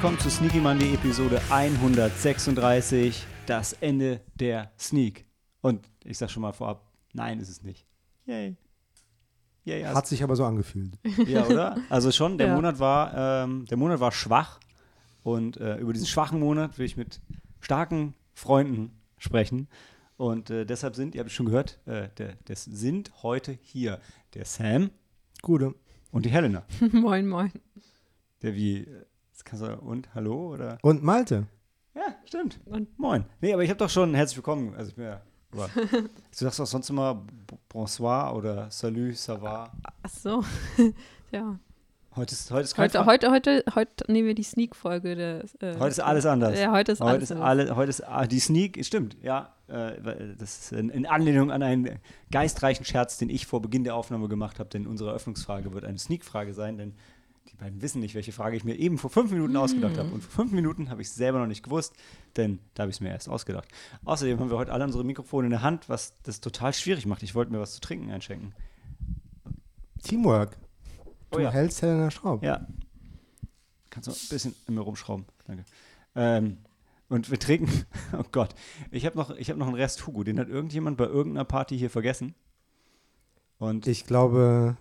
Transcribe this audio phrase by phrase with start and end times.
[0.00, 5.26] Willkommen zu Sneaky Monday Episode 136, das Ende der Sneak.
[5.60, 7.86] Und ich sag schon mal vorab, nein, ist es nicht.
[8.24, 8.56] Yay.
[9.64, 10.98] Yay, Hat sich aber so angefühlt.
[11.26, 11.76] ja, oder?
[11.90, 12.54] Also schon, der Ja.
[12.54, 14.58] Monat war, ähm, der Monat war schwach
[15.22, 17.20] und äh, über diesen schwachen Monat will ich mit
[17.60, 19.68] starken Freunden sprechen.
[20.16, 24.00] Und äh, deshalb sind, ihr habt es schon gehört, äh, der, das sind heute hier
[24.32, 24.92] der Sam
[25.42, 25.74] Gute.
[26.10, 26.62] und die Helena.
[26.90, 27.52] moin, moin.
[28.40, 28.86] Der wie,
[29.40, 30.78] das kannst du, und hallo oder?
[30.82, 31.46] Und Malte.
[31.94, 32.60] Ja, stimmt.
[32.66, 33.24] Und- Moin.
[33.40, 34.74] Nee, aber ich habe doch schon herzlich willkommen.
[34.74, 35.20] Also ich bin ja.
[35.52, 37.24] Aber, du sagst doch sonst immer
[37.68, 39.72] Bonsoir oder Salut, ça va.
[40.02, 40.44] Ach so.
[41.32, 41.58] ja.
[42.14, 45.14] Heute ist, heute ist kein Heute, heute, heute, heute nehmen wir die Sneak-Folge.
[45.16, 46.58] des, Äh, Heute ist alles anders.
[46.58, 47.48] Ja, heute ist Heute alles ist, anders.
[47.48, 49.54] alle, heute ist ah, die Sneak, stimmt, ja.
[49.68, 51.98] Äh, das ist in, in Anlehnung an einen
[52.30, 55.98] geistreichen Scherz, den ich vor Beginn der Aufnahme gemacht habe, denn unsere Eröffnungsfrage wird eine
[55.98, 56.94] Sneak-Frage sein, denn
[57.52, 60.10] die beiden wissen nicht, welche Frage ich mir eben vor fünf Minuten ausgedacht habe.
[60.10, 61.94] Und vor fünf Minuten habe ich es selber noch nicht gewusst,
[62.36, 63.68] denn da habe ich es mir erst ausgedacht.
[64.04, 67.22] Außerdem haben wir heute alle unsere Mikrofone in der Hand, was das total schwierig macht.
[67.22, 68.54] Ich wollte mir was zu trinken einschenken.
[70.02, 70.56] Teamwork.
[71.30, 71.50] Du Oh ja.
[71.50, 72.42] hältst Helena Schraub.
[72.42, 72.66] Ja.
[73.90, 75.26] Kannst du ein bisschen in mir rumschrauben.
[75.46, 75.64] Danke.
[76.14, 76.58] Ähm,
[77.08, 77.84] und wir trinken.
[78.12, 78.54] Oh Gott.
[78.90, 80.24] Ich habe noch, ich hab noch einen Rest Hugo.
[80.24, 82.34] Den hat irgendjemand bei irgendeiner Party hier vergessen.
[83.58, 84.76] Und Ich glaube,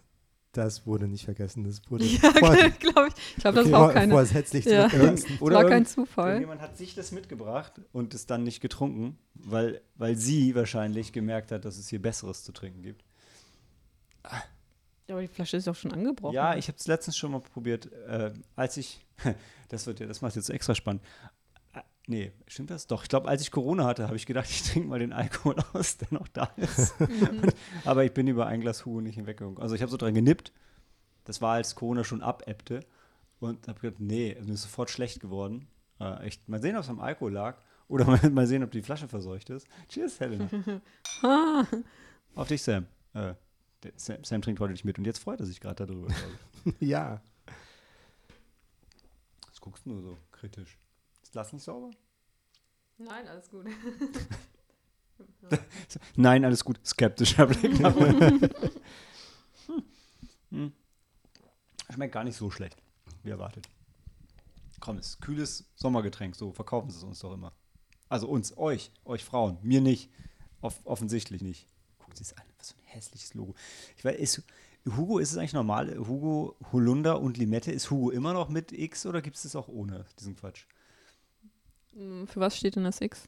[0.51, 1.63] das wurde nicht vergessen.
[1.63, 2.31] Das wurde Ja,
[2.79, 3.13] glaube ich.
[3.37, 4.11] Ich glaube, das okay, war auch keine.
[4.11, 4.89] vorsätzlich Ja.
[4.89, 5.27] zurückgelassen.
[5.33, 6.27] Das Oder war kein Zufall.
[6.29, 11.51] irgendjemand hat sich das mitgebracht und es dann nicht getrunken, weil, weil sie wahrscheinlich gemerkt
[11.51, 13.03] hat, dass es hier Besseres zu trinken gibt.
[15.07, 16.35] Ja, aber die Flasche ist doch schon angebrochen.
[16.35, 19.03] Ja, ich habe es letztens schon mal probiert, äh, als ich,
[19.69, 21.01] das wird ja, das macht jetzt extra spannend.
[22.09, 22.87] Nee, stimmt das?
[22.87, 25.57] Doch, ich glaube, als ich Corona hatte, habe ich gedacht, ich trinke mal den Alkohol
[25.73, 26.99] aus, der noch da ist.
[26.99, 27.53] Und,
[27.85, 29.59] aber ich bin über ein Glas Hugo nicht hinweggegangen.
[29.59, 30.51] Also ich habe so dran genippt.
[31.25, 32.79] Das war, als Corona schon abebbte.
[33.39, 35.67] Und habe gedacht, nee, mir ist sofort schlecht geworden.
[35.99, 37.59] Äh, echt, mal sehen, ob es am Alkohol lag.
[37.87, 39.67] Oder mal, mal sehen, ob die Flasche verseucht ist.
[39.87, 40.49] Cheers, Helena.
[42.33, 42.87] Auf dich, Sam.
[43.13, 43.35] Äh,
[43.83, 44.23] der Sam.
[44.23, 46.11] Sam trinkt heute nicht mit und jetzt freut er sich gerade darüber.
[46.79, 47.21] Ja.
[49.47, 50.79] Was guckst du nur so kritisch?
[51.29, 51.91] Ist das nicht sauber?
[52.97, 53.67] Nein, alles gut.
[56.15, 56.79] Nein, alles gut.
[56.83, 57.79] Skeptischer Blick.
[59.67, 59.83] Hm.
[60.49, 60.73] Hm.
[61.93, 62.81] Schmeckt gar nicht so schlecht,
[63.21, 63.69] wie erwartet.
[64.79, 67.53] Komm, es ist kühles Sommergetränk, so verkaufen sie es uns doch immer.
[68.07, 70.09] Also uns, euch, euch Frauen, mir nicht.
[70.61, 71.67] Off offensichtlich nicht.
[71.99, 73.53] Guckt sie es an, was für ein hässliches Logo.
[73.95, 74.41] Ich weiß, ist,
[74.87, 75.95] Hugo, ist es eigentlich normal?
[75.99, 79.67] Hugo, Holunder und Limette, ist Hugo immer noch mit X oder gibt es das auch
[79.67, 80.65] ohne diesen Quatsch?
[81.93, 83.27] Hm, Für was steht denn das X?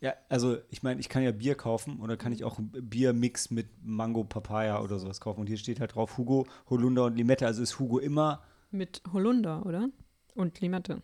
[0.00, 3.50] Ja, also ich meine, ich kann ja Bier kaufen oder kann ich auch einen Biermix
[3.50, 5.40] mit Mango, Papaya oder sowas kaufen.
[5.40, 7.46] Und hier steht halt drauf Hugo, Holunder und Limette.
[7.46, 8.42] Also ist Hugo immer,
[8.72, 9.88] Mit Holunder, oder?
[10.34, 11.02] Und Limette.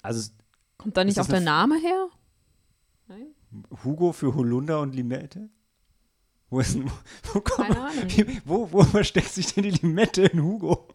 [0.00, 0.30] also
[0.78, 2.08] Kommt da nicht auch der Name her?
[3.08, 3.26] Nein?
[3.84, 5.50] Hugo für Holunder und Limette?
[6.48, 6.92] Wo ist denn, wo,
[7.34, 8.04] wo, kommt, Keine Ahnung.
[8.08, 10.88] wie, wo, wo versteckt sich denn die Limette in Hugo?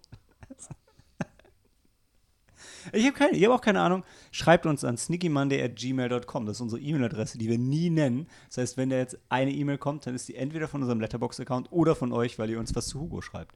[2.94, 4.04] Ich habe keine, hab auch keine Ahnung.
[4.32, 6.46] Schreibt uns an sneakymonday@gmail.com.
[6.46, 8.28] Das ist unsere E-Mail-Adresse, die wir nie nennen.
[8.48, 11.72] Das heißt, wenn da jetzt eine E-Mail kommt, dann ist die entweder von unserem Letterbox-Account
[11.72, 13.56] oder von euch, weil ihr uns was zu Hugo schreibt.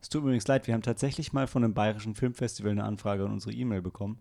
[0.00, 3.24] Es tut mir übrigens leid, wir haben tatsächlich mal von einem bayerischen Filmfestival eine Anfrage
[3.24, 4.20] an unsere E-Mail bekommen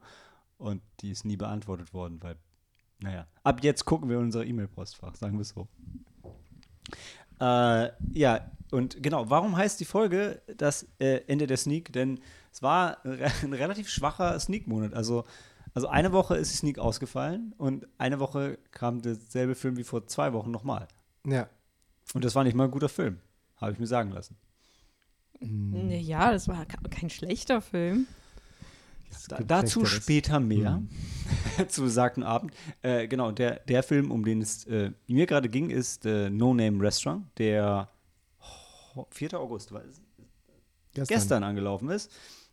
[0.57, 2.35] und die ist nie beantwortet worden, weil,
[2.99, 5.67] naja, ab jetzt gucken wir in unser E-Mail-Postfach, sagen wir es so.
[7.39, 11.93] Äh, ja, und genau, warum heißt die Folge das äh, Ende der Sneak?
[11.93, 12.19] Denn
[12.57, 14.95] es war ein re- ein relativ schwacher Sneak-Monat.
[14.95, 15.25] Also,
[15.75, 20.07] also eine Woche ist die Sneak ausgefallen und eine Woche kam derselbe Film wie vor
[20.07, 20.87] zwei Wochen nochmal.
[21.23, 21.47] Ja.
[22.15, 23.19] Und das war nicht mal ein guter Film,
[23.57, 24.37] habe ich mir sagen lassen.
[25.39, 28.07] Nee, Ja, das war ke- kein schlechter Film.
[29.29, 30.81] Da, dazu später mehr.
[31.67, 32.53] zu besagten Abend.
[32.81, 36.55] Äh, genau, der, der Film, um den es äh, mir gerade ging, ist äh, No
[36.55, 37.87] Name Restaurant, der
[38.95, 39.35] ho- 4.
[39.35, 40.01] August war es,
[40.93, 41.15] Gestern.
[41.15, 42.11] gestern angelaufen ist.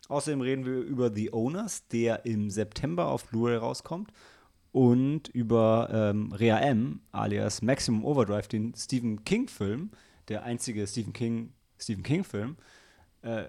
[0.08, 4.12] Außerdem reden wir über The Owners, der im September auf Blu-ray rauskommt.
[4.72, 9.92] Und über ähm, Rea M, alias Maximum Overdrive, den Stephen King-Film,
[10.28, 12.56] der einzige Stephen King, Stephen King-Film.
[13.22, 13.44] Äh,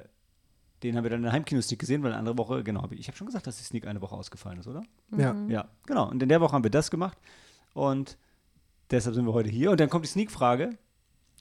[0.84, 3.18] den haben wir dann in der Heimkino-Sneak gesehen, weil eine andere Woche, genau, ich habe
[3.18, 4.84] schon gesagt, dass die Sneak eine Woche ausgefallen ist, oder?
[5.18, 5.36] Ja.
[5.48, 6.10] Ja, genau.
[6.10, 7.18] Und in der Woche haben wir das gemacht.
[7.74, 8.18] Und
[8.92, 9.72] deshalb sind wir heute hier.
[9.72, 10.78] Und dann kommt die Sneak-Frage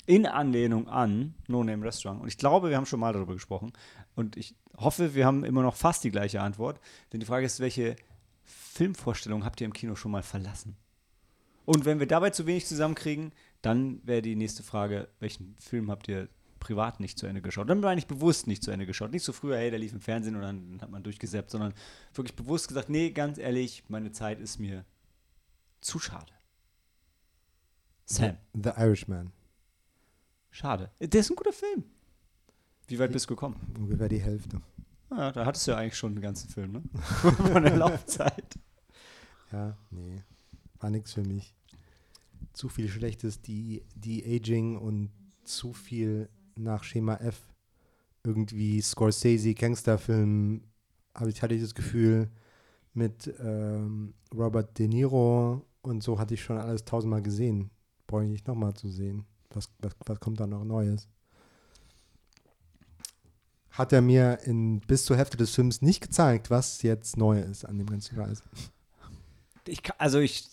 [0.07, 2.21] in Anlehnung an No Name Restaurant.
[2.21, 3.73] Und ich glaube, wir haben schon mal darüber gesprochen.
[4.15, 6.81] Und ich hoffe, wir haben immer noch fast die gleiche Antwort.
[7.13, 7.97] Denn die Frage ist, welche
[8.45, 10.77] Filmvorstellung habt ihr im Kino schon mal verlassen?
[11.65, 16.09] Und wenn wir dabei zu wenig zusammenkriegen, dann wäre die nächste Frage, welchen Film habt
[16.09, 16.29] ihr
[16.61, 17.69] privat nicht zu Ende geschaut.
[17.71, 19.13] Dann meine ich bewusst nicht zu Ende geschaut.
[19.13, 21.75] Nicht so früher, hey, der lief im Fernsehen und dann hat man durchgesäppt, sondern
[22.15, 24.85] wirklich bewusst gesagt, nee, ganz ehrlich, meine Zeit ist mir
[25.81, 26.33] zu schade.
[28.07, 29.33] Sam, The Irishman.
[30.55, 30.91] Schade.
[31.01, 31.85] Der ist ein guter Film.
[32.87, 33.57] Wie weit bist du gekommen?
[33.79, 34.61] Ungefähr die Hälfte.
[35.11, 36.83] Ja, da hattest du ja eigentlich schon den ganzen Film, ne?
[37.53, 38.59] Von der Laufzeit.
[39.53, 40.23] Ja, nee.
[40.81, 41.55] War nichts für mich.
[42.53, 45.11] Zu viel Schlechtes, die, die Aging und
[45.45, 47.41] zu viel nach Schema F.
[48.23, 50.63] Irgendwie Scorsese, Gangsterfilm,
[51.15, 52.31] hab ich, hatte ich das Gefühl,
[52.95, 57.71] mit ähm, Robert De Niro und so hatte ich schon alles tausendmal gesehen.
[58.07, 59.27] Brauche ich nicht nochmal zu sehen.
[59.55, 61.09] Was, was, was kommt da noch Neues?
[63.71, 67.65] Hat er mir in, bis zur Hälfte des Films nicht gezeigt, was jetzt neu ist
[67.65, 68.43] an dem ganzen Kreis.
[69.67, 70.47] Ich, also ich,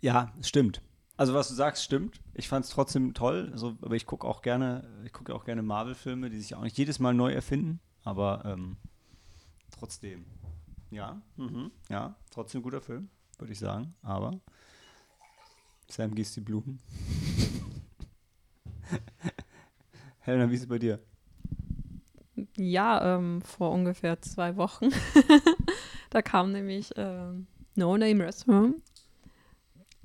[0.00, 0.80] ja, stimmt.
[1.16, 2.20] Also was du sagst, stimmt.
[2.34, 3.48] Ich fand es trotzdem toll.
[3.52, 6.76] Also, aber ich gucke auch gerne, ich gucke auch gerne Marvel-Filme, die sich auch nicht
[6.76, 7.80] jedes Mal neu erfinden.
[8.04, 8.76] Aber ähm,
[9.70, 10.26] trotzdem,
[10.90, 13.08] ja, mhm, ja, trotzdem guter Film,
[13.38, 13.94] würde ich sagen.
[14.02, 14.40] Aber
[15.88, 16.80] Sam gießt die Blumen.
[20.20, 20.98] Helena, wie ist es bei dir?
[22.56, 24.90] Ja, ähm, vor ungefähr zwei Wochen.
[26.10, 28.76] da kam nämlich ähm, No Name Restaurant.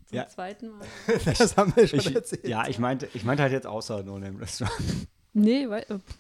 [0.06, 0.28] Zum Ja.
[0.28, 0.88] zweiten Mal.
[1.38, 2.48] Das haben wir schon Ich, erzählt.
[2.48, 5.08] ja, ich meinte, ich meinte halt jetzt außer No Name Restaurant.
[5.34, 6.18] Nee, wei äh, pff,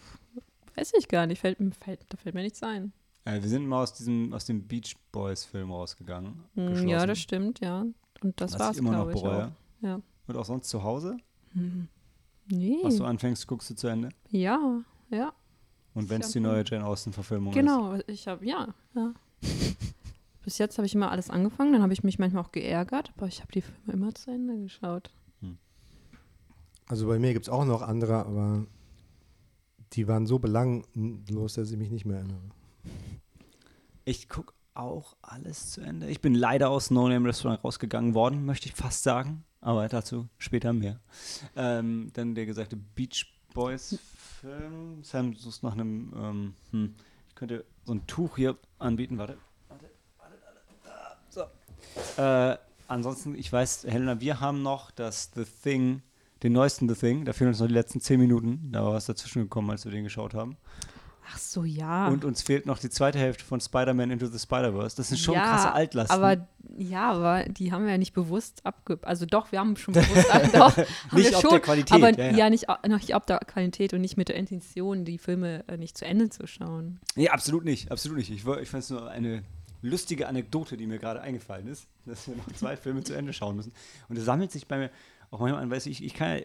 [0.76, 1.40] weiß ich gar nicht.
[1.40, 2.92] Fällt, fällt, da fällt mir nichts ein.
[3.26, 6.44] Äh, wir sind mal aus diesem, aus dem Beach Boys Film rausgegangen.
[6.56, 6.88] Geschlossen.
[6.88, 7.86] Ja, das stimmt, ja.
[8.22, 9.22] Und das Was war's, ich immer noch glaube ich.
[9.22, 9.46] bereue.
[9.48, 9.52] Auch.
[9.82, 10.02] Ja.
[10.28, 11.18] Und auch sonst zu Hause?
[11.54, 11.88] Hm.
[12.48, 12.80] Nee.
[12.84, 14.10] Was du anfängst, guckst du zu Ende.
[14.30, 15.34] Ja, ja.
[15.94, 17.58] Und wenn es die neue Jane Austen-Verfilmung ist.
[17.58, 19.14] Genau, ich habe, ja, ja.
[20.44, 23.28] Bis jetzt habe ich immer alles angefangen, dann habe ich mich manchmal auch geärgert, aber
[23.28, 25.12] ich habe die Filme immer zu Ende geschaut.
[26.92, 28.66] Also bei mir gibt es auch noch andere, aber
[29.94, 32.42] die waren so belanglos, dass ich mich nicht mehr erinnere.
[34.04, 36.08] Ich gucke auch alles zu Ende.
[36.10, 39.44] Ich bin leider aus No Name Restaurant rausgegangen worden, möchte ich fast sagen.
[39.60, 41.00] Aber dazu später mehr.
[41.56, 44.00] Ähm, dann der gesagte Beach Boys
[44.40, 45.04] Film.
[45.04, 46.96] Sam sucht nach einem, ähm, hm,
[47.30, 49.18] ich könnte so ein Tuch hier anbieten.
[49.18, 49.38] Warte,
[49.70, 49.86] warte,
[50.18, 50.90] warte, warte.
[50.90, 52.22] Ah, So.
[52.22, 52.58] Äh,
[52.88, 56.02] ansonsten, ich weiß, Helena, wir haben noch das The Thing,
[56.42, 57.26] den neuesten The Thing.
[57.26, 58.72] Da fehlen uns noch die letzten zehn Minuten.
[58.72, 60.58] Da war was dazwischen gekommen, als wir den geschaut haben.
[61.28, 62.08] Ach so, ja.
[62.08, 64.96] Und uns fehlt noch die zweite Hälfte von Spider-Man Into the Spider-Verse.
[64.98, 66.16] Das sind schon ja, krasse Altlasten.
[66.16, 66.48] Aber
[66.78, 69.00] ja, aber die haben wir ja nicht bewusst abge...
[69.04, 70.28] Also doch, wir haben schon bewusst...
[70.54, 70.76] doch,
[71.12, 72.50] Nicht schon, der Qualität, Aber ja, ja, ja.
[72.50, 76.06] nicht, nicht ob der Qualität und nicht mit der Intention, die Filme äh, nicht zu
[76.06, 77.00] Ende zu schauen.
[77.16, 77.92] nee, absolut nicht.
[77.92, 78.32] Absolut nicht.
[78.32, 79.44] Ich, ich fand es nur eine
[79.82, 83.56] lustige Anekdote, die mir gerade eingefallen ist, dass wir noch zwei Filme zu Ende schauen
[83.56, 83.74] müssen.
[84.10, 84.92] Und es sammelt sich bei mir
[85.32, 86.44] auch manchmal an, weiß ich, ich kann ja,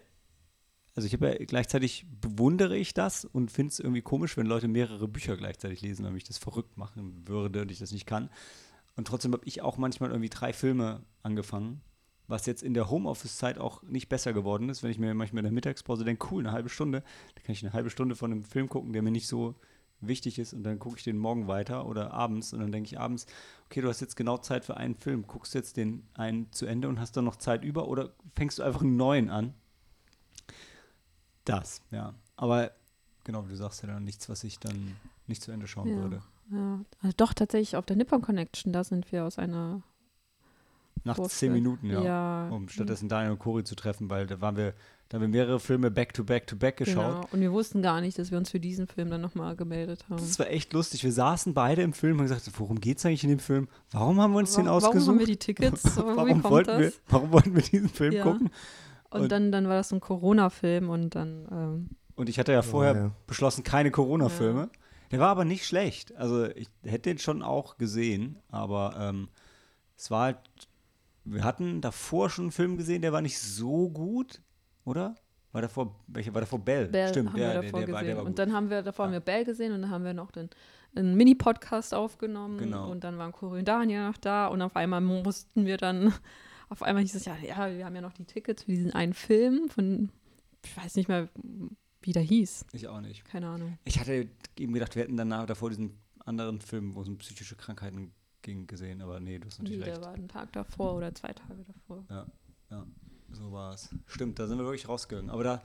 [0.97, 4.67] also ich habe ja gleichzeitig bewundere ich das und finde es irgendwie komisch, wenn Leute
[4.67, 8.31] mehrere Bücher gleichzeitig lesen, weil mich das verrückt machen würde und ich das nicht kann.
[8.97, 11.83] Und trotzdem habe ich auch manchmal irgendwie drei Filme angefangen,
[12.29, 15.45] was jetzt in der Homeoffice-Zeit auch nicht besser geworden ist, wenn ich mir manchmal in
[15.45, 17.03] der Mittagspause denke, cool, eine halbe Stunde,
[17.35, 19.55] da kann ich eine halbe Stunde von einem Film gucken, der mir nicht so
[20.01, 22.99] wichtig ist und dann gucke ich den morgen weiter oder abends und dann denke ich
[22.99, 23.27] abends,
[23.67, 26.89] okay, du hast jetzt genau Zeit für einen Film, guckst jetzt den einen zu Ende
[26.89, 29.53] und hast dann noch Zeit über oder fängst du einfach einen neuen an?
[31.47, 32.13] Das, ja.
[32.37, 32.71] Aber
[33.25, 35.97] genau, wie du sagst ja dann nichts, was ich dann nicht zu Ende schauen Ja.
[35.97, 36.23] würde.
[36.53, 36.81] Ja.
[37.03, 39.83] Also doch, tatsächlich auf der Nippon Connection, da sind wir aus einer...
[41.05, 42.03] Nach Kurze- zehn Minuten, ja.
[42.03, 44.75] ja Um stattdessen Daniel und Cory zu treffen, weil da waren wir,
[45.09, 47.15] da haben wir mehrere Filme back to back to back geschaut.
[47.15, 47.29] Genau.
[47.31, 50.17] Und wir wussten gar nicht, dass wir uns für diesen Film dann nochmal gemeldet haben.
[50.17, 51.05] Das war echt lustig.
[51.05, 53.69] Wir saßen beide im Film und gesagt, worum geht es eigentlich in dem Film?
[53.93, 55.07] Warum haben wir uns den Warum- ausgesucht?
[55.07, 55.85] Warum haben wir die Tickets?
[55.97, 56.81] Warum, wollten das?
[56.81, 58.23] wir, warum wollten wir diesen Film Ja.
[58.25, 58.51] gucken?
[59.17, 62.53] Und, Und- dann, dann war das so ein Corona-Film und dann, ähm, Und ich hatte
[62.53, 63.11] ja vorher ja.
[63.27, 64.69] beschlossen, keine Corona-Filme.
[65.11, 66.15] Der war aber nicht schlecht.
[66.17, 69.29] Also ich hätte den schon auch gesehen, aber ähm,
[69.97, 70.39] es war halt,
[71.25, 74.41] wir hatten davor schon einen Film gesehen, der war nicht so gut,
[74.85, 75.15] oder?
[75.53, 76.89] War davor, welcher war davor Bell?
[76.89, 78.07] Bell Stimmt, haben der, wir der, davor der, war, gesehen.
[78.09, 79.21] der war und dann haben wir, davor haben Ja.
[79.21, 80.51] wir Bell gesehen und dann haben wir noch den,
[80.95, 82.91] einen Mini-Podcast aufgenommen Genau.
[82.91, 86.13] und dann waren Cory und Daniel noch da und auf einmal mussten wir dann,
[86.69, 89.15] auf einmal hieß es ja, ja, wir haben ja noch die Tickets für diesen einen
[89.15, 90.11] Film von,
[90.65, 91.29] ich weiß nicht mehr,
[92.03, 92.67] wie der hieß.
[92.73, 93.25] ich auch nicht.
[93.25, 93.79] Keine Ahnung.
[93.85, 97.57] Ich hatte eben gedacht, wir hätten danach davor diesen anderen Film, wo es um psychische
[97.57, 100.07] Krankheiten ging, gesehen, aber nee, du hast Nee, natürlich der recht.
[100.07, 102.05] war einen Tag davor oder zwei Tage davor.
[102.11, 102.87] Ja,
[103.33, 103.89] so war es.
[104.07, 105.31] Stimmt, da sind wir wirklich rausgegangen.
[105.31, 105.63] Aber da,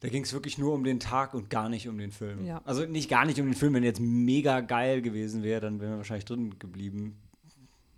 [0.00, 2.44] da ging es wirklich nur um den Tag und gar nicht um den Film.
[2.44, 2.60] Ja.
[2.64, 5.92] Also nicht gar nicht um den Film, wenn jetzt mega geil gewesen wäre, dann wären
[5.92, 7.18] wir wahrscheinlich drin geblieben.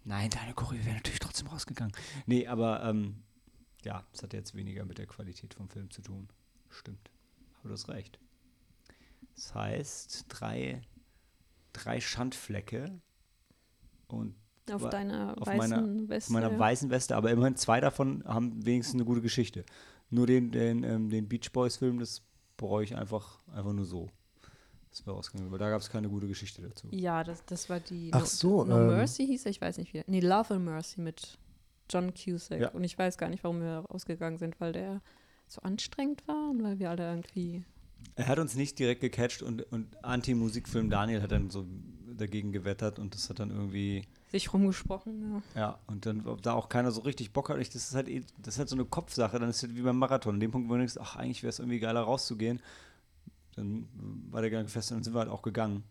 [0.09, 1.93] Nein, deine Choreo wäre natürlich trotzdem rausgegangen.
[2.25, 3.23] Nee, aber ähm,
[3.85, 6.29] ja, es hat jetzt weniger mit der Qualität vom Film zu tun.
[6.71, 7.11] Stimmt.
[7.61, 8.19] Aber du hast recht.
[9.35, 10.81] Das heißt, drei,
[11.75, 13.01] drei Schandflecke
[14.07, 14.35] und
[14.73, 16.29] Auf deiner auf weißen meiner- Weste.
[16.29, 19.65] auf meiner weißen Weste, aber immerhin zwei davon haben wenigstens eine gute Geschichte.
[20.09, 22.23] Nur den, den, ähm, den Beach Boys-Film, das
[22.57, 24.09] bereue ich einfach, einfach nur so.
[24.91, 26.89] Das wäre rausgegangen, weil da gab es keine gute Geschichte dazu.
[26.91, 29.79] Ja, das, das war die Ach No, so, no ähm, Mercy hieß er, ich weiß
[29.79, 30.03] nicht wie.
[30.07, 31.39] Nee, Love and Mercy mit
[31.91, 32.61] John Cusack.
[32.61, 32.69] Ja.
[32.71, 35.01] Und ich weiß gar nicht, warum wir rausgegangen sind, weil der
[35.47, 37.65] so anstrengend war und weil wir alle irgendwie.
[38.15, 41.67] Er hat uns nicht direkt gecatcht und, und Anti-Musikfilm Daniel hat dann so
[42.17, 45.61] dagegen gewettert und das hat dann irgendwie, sich rumgesprochen, ja.
[45.61, 47.59] ja, und dann ob da auch keiner so richtig Bock hat.
[47.59, 49.77] Ich, das ist halt eh, das ist halt so eine Kopfsache, dann ist es halt
[49.77, 50.35] wie beim Marathon.
[50.35, 52.61] An dem Punkt, wo du denkst, ach, eigentlich wäre es irgendwie geiler rauszugehen,
[53.59, 53.89] dann
[54.31, 55.85] war der Gang fest und dann sind wir halt auch gegangen.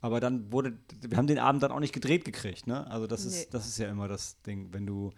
[0.00, 2.86] Aber dann wurde, wir haben den Abend dann auch nicht gedreht gekriegt, ne?
[2.90, 3.30] Also das Nee.
[3.30, 5.12] ist, das ist ja immer das Ding, wenn du,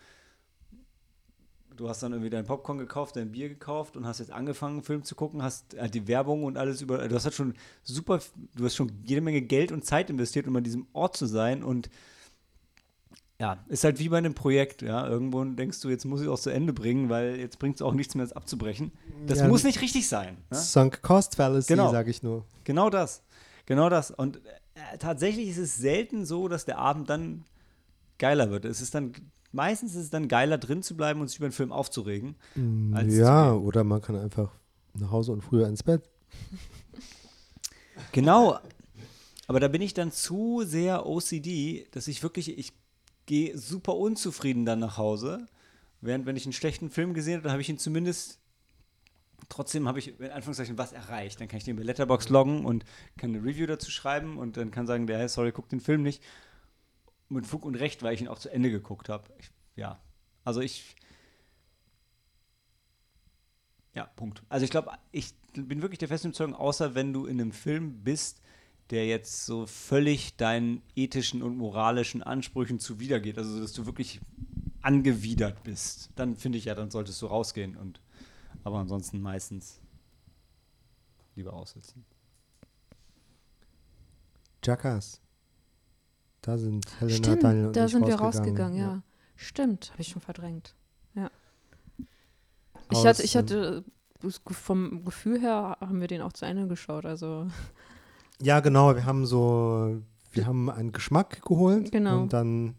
[1.77, 4.83] du hast dann irgendwie dein Popcorn gekauft, dein Bier gekauft und hast jetzt angefangen, einen
[4.83, 8.21] Film zu gucken, hast äh, die Werbung und alles über, du hast halt schon super,
[8.57, 11.63] du hast schon jede Menge Geld und Zeit investiert, um an diesem Ort zu sein
[11.63, 11.89] und
[13.43, 15.05] ja, ist halt wie bei einem Projekt, ja.
[15.09, 17.83] Irgendwo denkst du, jetzt muss ich es auch zu Ende bringen, weil jetzt bringt es
[17.83, 18.93] auch nichts mehr, es abzubrechen.
[19.27, 20.37] Das Ja, muss nicht richtig sein.
[20.49, 20.57] Ne?
[20.57, 21.91] Sunk Cost Fallacy, Genau.
[21.91, 22.45] sage ich nur.
[22.63, 23.25] Genau das.
[23.67, 24.13] Genau das.
[24.13, 27.45] Und äh, tatsächlich ist es selten so, dass der Abend dann
[28.19, 28.65] geiler wird.
[28.65, 29.11] Es ist dann,
[29.51, 32.37] meistens ist es dann geiler, drin zu bleiben und sich über den Film aufzuregen.
[32.95, 34.53] als ja, oder man kann einfach
[34.95, 36.09] nach Hause und früher ins Bett.
[38.13, 38.59] Genau.
[39.49, 42.73] Aber da bin ich dann zu sehr OCD, dass ich wirklich, ich
[43.27, 45.47] gehe super unzufrieden dann nach Hause.
[46.01, 48.41] Während, wenn ich einen schlechten Film gesehen habe, dann habe ich ihn zumindest,
[49.49, 51.41] trotzdem habe ich in Anführungszeichen was erreicht.
[51.41, 52.85] Dann kann ich den bei Letterbox loggen und
[53.17, 56.03] kann eine Review dazu schreiben und dann kann sagen, der, hey, sorry, guck den Film
[56.03, 56.23] nicht.
[57.29, 59.33] Mit Fug und Recht, weil ich ihn auch zu Ende geguckt habe.
[59.39, 60.01] Ich, ja,
[60.45, 60.97] also ich,
[63.95, 64.43] ja, Punkt.
[64.49, 68.03] Also ich glaube, ich bin wirklich der festen Überzeugung, außer wenn du in einem Film
[68.03, 68.42] bist,
[68.93, 74.21] der jetzt so völlig deinen ethischen und moralischen Ansprüchen zuwidergeht, also dass du wirklich
[74.83, 78.01] angewidert bist, dann finde ich ja, dann solltest du rausgehen und
[78.65, 79.81] aber ansonsten meistens
[81.35, 82.05] lieber aussitzen.
[84.63, 85.21] Jackass.
[86.43, 88.59] Da sind Helena, Stimmt, Daniel und da ich sind wir rausgegangen.
[88.59, 89.03] rausgegangen, ja.
[89.37, 90.75] Stimmt, habe ich schon verdrängt.
[91.15, 91.31] Ja.
[92.91, 93.85] Ich Aus, hatte, ich hatte
[94.21, 97.07] Ge- vom Gefühl her haben wir den auch zu Ende geschaut.
[97.07, 97.49] Also
[98.43, 98.95] Ja, genau.
[98.95, 100.01] Wir haben so,
[100.33, 101.93] wir haben einen Geschmack geholt.
[101.93, 102.23] Genau.
[102.23, 102.75] Und dann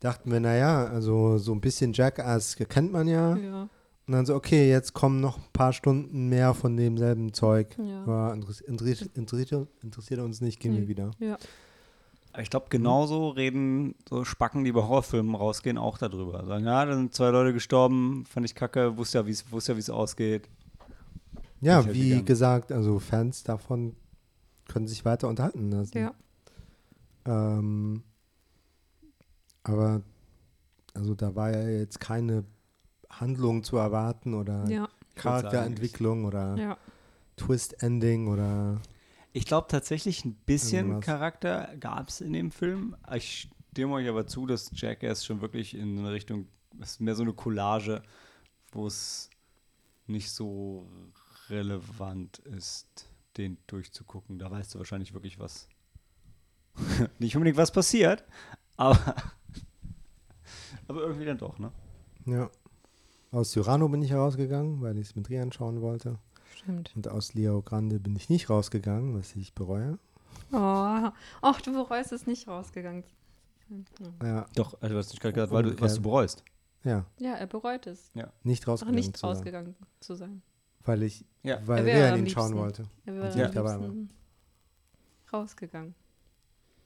[0.00, 3.36] dachten wir, naja, also so ein bisschen Jackass kennt man ja.
[3.36, 3.62] ja,
[4.06, 7.76] Und dann so, okay, jetzt kommen noch ein paar Stunden mehr von demselben Zeug.
[7.78, 8.06] ja.
[8.06, 10.88] War interess interessiert, interessiert, interessiert uns nicht, gehen wir Nee.
[10.88, 11.10] wieder.
[11.18, 11.36] ja.
[12.32, 16.44] Aber ich glaube, genauso reden so Spacken, die bei Horrorfilmen rausgehen, auch darüber.
[16.44, 19.72] Sagen, ja, da sind zwei Leute gestorben, fand ich kacke, wusste ja, wie es wusste
[19.72, 20.48] ja, wie es ausgeht.
[21.60, 22.24] Ja, halt wie gegangen.
[22.26, 23.96] gesagt, also Fans davon
[24.68, 25.98] können sich weiter unterhalten lassen.
[25.98, 26.14] ja.
[27.26, 28.04] Ähm,
[29.64, 30.02] aber
[30.94, 32.44] also da war ja jetzt keine
[33.10, 34.88] Handlung zu erwarten oder ja.
[35.14, 36.78] Charakterentwicklung oder ja.
[37.36, 38.80] Twist-Ending oder
[39.32, 41.04] Ich glaube tatsächlich ein bisschen Irgendwas.
[41.04, 42.96] Charakter gab es in dem Film.
[43.14, 46.48] Ich stimme euch aber zu, dass Jackass schon wirklich in eine Richtung,
[46.80, 48.02] es ist mehr so eine Collage,
[48.72, 49.30] wo es
[50.06, 50.88] nicht so
[51.48, 53.07] relevant ist,
[53.38, 54.38] den durchzugucken.
[54.38, 55.68] Da weißt du wahrscheinlich wirklich was.
[57.18, 58.24] nicht unbedingt was passiert,
[58.76, 59.14] aber,
[60.86, 61.72] aber irgendwie dann doch, ne?
[62.26, 62.50] ja.
[63.30, 66.18] Aus Cyrano bin ich herausgegangen, weil ich es mit Rian schauen wollte.
[66.56, 66.92] Stimmt.
[66.96, 69.98] Und aus Leo Grande bin ich nicht rausgegangen, was ich bereue.
[70.50, 70.56] Oh,
[71.42, 73.04] ach, du bereust es nicht rausgegangen.
[74.22, 76.42] Ja, Doch, also du hast nicht gerade gesagt, weil du, was du bereust.
[76.84, 78.10] ja Ja, er bereut es,
[78.44, 80.42] nicht auch rausgegangen nicht zu sein, rausgegangen zu sein.
[80.84, 81.60] Weil ich, Ja.
[81.66, 82.84] weil Er ihn schauen wollte.
[83.06, 83.90] Er wäre Und ich am dabei war.
[85.32, 85.94] rausgegangen.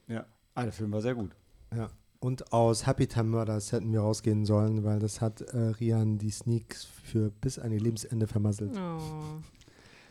[0.07, 0.25] Ja.
[0.55, 1.31] Ah, der Film war sehr gut.
[1.75, 1.89] Ja.
[2.19, 6.29] Und aus Happy Time Murders hätten wir rausgehen sollen, weil das hat äh, Rian die
[6.31, 8.77] Sneaks für bis an ihr Lebensende vermasselt.
[8.77, 9.41] Oh.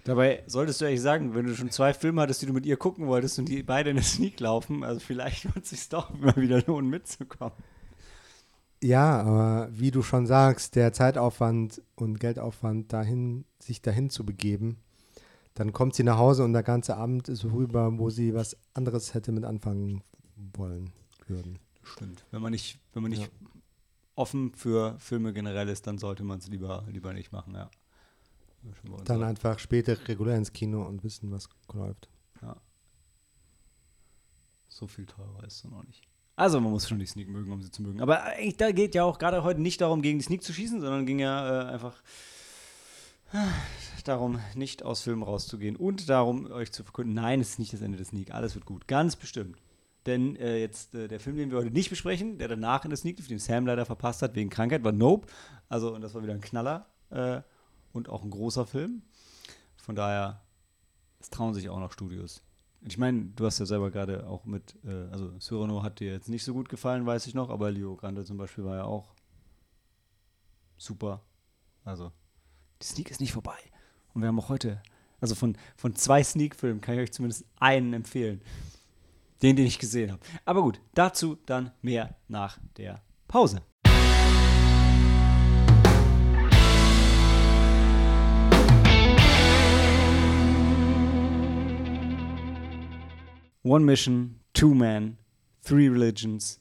[0.05, 2.77] Dabei solltest du eigentlich sagen, wenn du schon zwei Filme hattest, die du mit ihr
[2.77, 6.11] gucken wolltest und die beide in der Sneak laufen, also vielleicht wird es sich doch
[6.13, 7.55] immer wieder lohnen, mitzukommen.
[8.83, 14.79] Ja, aber wie du schon sagst, der Zeitaufwand und Geldaufwand dahin, sich dahin zu begeben,
[15.55, 19.15] dann kommt sie nach Hause und der ganze Abend ist vorüber, wo sie was anderes
[19.15, 20.03] hätte mit anfangen
[20.57, 20.93] wollen
[21.29, 21.59] würden.
[21.85, 22.25] Stimmt.
[22.33, 23.29] Wenn man nicht, wenn man nicht Ja.
[24.17, 27.71] offen für Filme generell ist, dann sollte man es lieber, lieber nicht machen, ja.
[28.65, 29.27] Ja, Dann auch.
[29.27, 32.09] einfach später regulär ins Kino und wissen, was läuft.
[34.69, 36.09] So viel teurer ist es noch nicht.
[36.35, 38.01] Also man muss schon die Sneak mögen, um sie zu mögen.
[38.01, 40.81] Aber eigentlich, da geht ja auch gerade heute nicht darum, gegen die Sneak zu schießen,
[40.81, 42.03] sondern ging ja äh, einfach
[44.05, 47.83] darum, nicht aus Filmen rauszugehen und darum, euch zu verkünden, nein, es ist nicht das
[47.83, 48.33] Ende des Sneak.
[48.33, 48.89] Alles wird gut.
[48.89, 49.59] Ganz bestimmt.
[50.07, 52.97] Denn äh, jetzt äh, der Film, den wir heute nicht besprechen, der danach in der
[52.97, 55.29] Sneak den Sam leider verpasst hat wegen Krankheit, war Nope.
[55.69, 57.41] Also, und das war wieder ein Knaller äh,
[57.93, 59.03] und auch ein großer Film.
[59.77, 60.43] Von daher,
[61.21, 62.43] es trauen sich auch noch Studios.
[62.85, 66.29] Ich meine, du hast ja selber gerade auch mit, äh, also Cyrano hat dir jetzt
[66.29, 69.15] nicht so gut gefallen, weiß ich noch, aber Leo Grande zum Beispiel war ja auch
[70.77, 71.23] super.
[71.85, 72.13] Also,
[72.81, 73.57] die Sneak ist nicht vorbei.
[74.15, 74.83] Und wir haben auch heute,
[75.21, 78.43] also von, von zwei Sneak-Filmen kann ich euch zumindest einen empfehlen.
[79.43, 80.23] Den, den ich gesehen habe.
[80.45, 83.63] Aber gut, dazu dann mehr nach der Pause.
[93.65, 95.19] One Mission, Two Men,
[95.65, 96.59] Three Religions.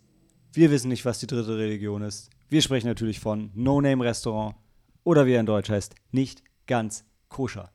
[0.53, 2.29] Wir wissen nicht, was die dritte Religion ist.
[2.47, 4.55] Wir sprechen natürlich von No Name Restaurant
[5.03, 7.71] oder wie er in Deutsch heißt, nicht ganz koscher.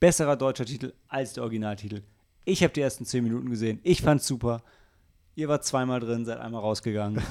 [0.00, 2.02] Besserer deutscher Titel als der Originaltitel.
[2.44, 3.78] Ich habe die ersten zehn Minuten gesehen.
[3.84, 4.62] Ich fand's super.
[5.36, 7.22] Ihr wart zweimal drin, seid einmal rausgegangen.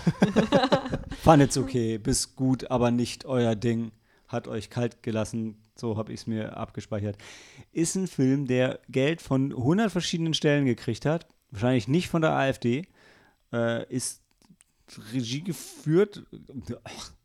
[1.23, 3.91] Fandet's okay, bis gut, aber nicht euer Ding.
[4.29, 5.57] Hat euch kalt gelassen.
[5.75, 7.17] So habe ich es mir abgespeichert.
[7.72, 11.27] Ist ein Film, der Geld von 100 verschiedenen Stellen gekriegt hat.
[11.51, 12.88] Wahrscheinlich nicht von der AfD.
[13.51, 14.22] Äh, ist
[15.13, 16.25] Regie geführt,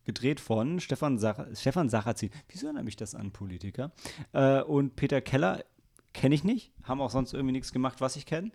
[0.05, 2.31] gedreht von Stefan, Sach Stefan Sarrazin.
[2.49, 3.93] Wieso erinnert mich das an Politiker?
[4.33, 5.65] Äh, und Peter Keller
[6.13, 8.51] kenne ich nicht, haben auch sonst irgendwie nichts gemacht, was ich kenne.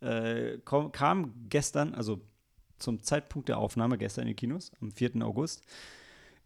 [0.00, 2.20] Äh, kam, gestern, also
[2.78, 5.22] zum Zeitpunkt der Aufnahme, gestern in die Kinos, am 4.
[5.22, 5.62] August.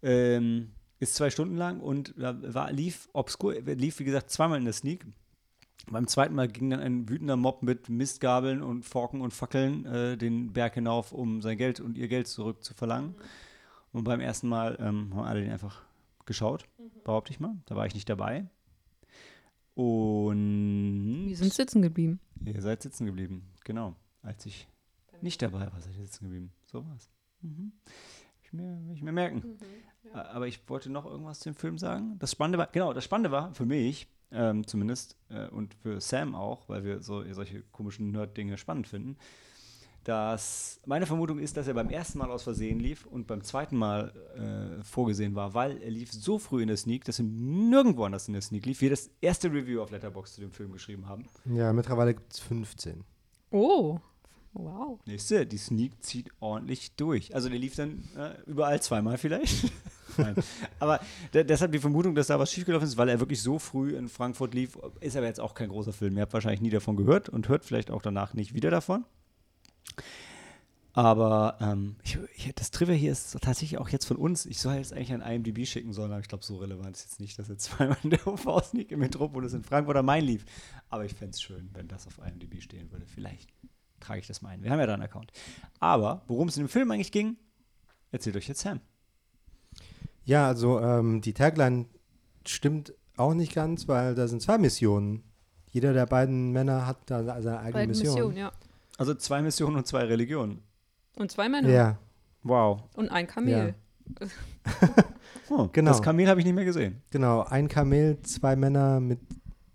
[0.02, 4.74] Ähm, ist zwei Stunden lang und war, lief obskur, lief wie gesagt zweimal in der
[4.74, 5.06] Sneak.
[5.90, 10.16] Beim zweiten Mal ging dann ein wütender Mob mit Mistgabeln und Forken und Fackeln äh,
[10.18, 13.14] den Berg hinauf, um sein Geld und ihr Geld zurückzuverlangen.
[13.92, 15.82] Und beim ersten Mal ähm, haben alle den einfach
[16.26, 16.66] geschaut,
[17.04, 17.56] behaupte ich mal.
[17.66, 18.46] Da war ich nicht dabei.
[19.74, 21.26] Und.
[21.28, 22.20] Wir sind sitzen geblieben.
[22.44, 23.94] Ihr seid sitzen geblieben, genau.
[24.22, 24.68] Als ich
[25.22, 26.52] nicht dabei war, seid ihr sitzen geblieben.
[26.66, 27.08] So war's.
[27.40, 27.72] Mhm.
[28.48, 29.42] Ich mir, will ich mir merken.
[29.44, 29.58] Mhm,
[30.14, 30.24] ja.
[30.30, 32.16] Aber ich wollte noch irgendwas zu dem Film sagen.
[32.18, 36.34] Das Spannende war, genau, das Spannende war für mich, ähm, zumindest, äh, und für Sam
[36.34, 39.18] auch, weil wir so solche komischen Nerd-Dinge spannend finden,
[40.04, 43.76] dass meine Vermutung ist, dass er beim ersten Mal aus Versehen lief und beim zweiten
[43.76, 44.14] Mal
[44.80, 48.28] äh, vorgesehen war, weil er lief so früh in der Sneak, dass er nirgendwo anders
[48.28, 48.80] in der Sneak lief.
[48.80, 51.26] Wir das erste Review auf Letterbox zu dem Film geschrieben haben.
[51.44, 53.04] Ja, mittlerweile gibt es 15.
[53.50, 54.00] Oh,
[54.52, 55.00] wow.
[55.06, 57.34] Nächste, die Sneak zieht ordentlich durch.
[57.34, 59.72] Also der lief dann äh, überall zweimal vielleicht.
[60.80, 61.00] Aber
[61.32, 64.54] deshalb die Vermutung, dass da was schiefgelaufen ist, weil er wirklich so früh in Frankfurt
[64.54, 66.16] lief, ist aber jetzt auch kein großer Film.
[66.16, 69.04] Ihr habt wahrscheinlich nie davon gehört und hört vielleicht auch danach nicht wieder davon.
[70.98, 74.46] Aber ähm, ich, ich, das Trivia hier ist tatsächlich auch jetzt von uns.
[74.46, 77.20] Ich soll jetzt eigentlich an IMDb schicken sollen, aber ich glaube, so relevant ist jetzt
[77.20, 80.44] nicht, dass jetzt zweimal der OV-Sneak im Metropolis in Frankfurt oder Main lief.
[80.88, 83.06] Aber ich fände es schön, wenn das auf IMDb stehen würde.
[83.06, 83.48] Vielleicht
[84.00, 84.62] trage ich das mal ein.
[84.62, 85.32] Wir haben ja da einen Account.
[85.80, 87.36] Aber worum es in dem Film eigentlich ging,
[88.12, 88.80] erzählt euch jetzt Sam.
[90.24, 91.86] Ja, also ähm, die Tagline
[92.46, 95.24] stimmt auch nicht ganz, weil da sind zwei Missionen.
[95.66, 98.14] Jeder der beiden Männer hat da seine eigene Beiden Mission.
[98.14, 98.52] Missionen, ja.
[98.96, 100.62] Also zwei Missionen und zwei Religionen.
[101.16, 101.68] Und zwei Männer.
[101.68, 101.98] Ja,
[102.42, 102.82] Wow.
[102.94, 103.74] Und ein Kamel.
[105.50, 105.90] Oh, Genau.
[105.90, 107.02] Das Kamel habe ich nicht mehr gesehen.
[107.10, 107.42] genau.
[107.42, 109.18] Ein Kamel, zwei Männer mit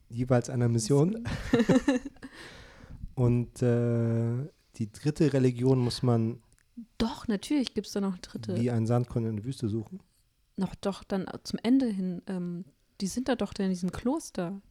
[0.09, 1.27] jeweils einer Mission.
[3.15, 6.41] Und äh, die dritte Religion muss man
[6.97, 8.59] Doch, natürlich gibt es da noch eine dritte.
[8.59, 9.99] wie ein Sandkorn in der Wüste suchen.
[10.55, 12.21] Noch doch dann zum Ende hin.
[12.27, 12.65] Ähm,
[13.01, 14.61] die sind da doch da in diesem Kloster.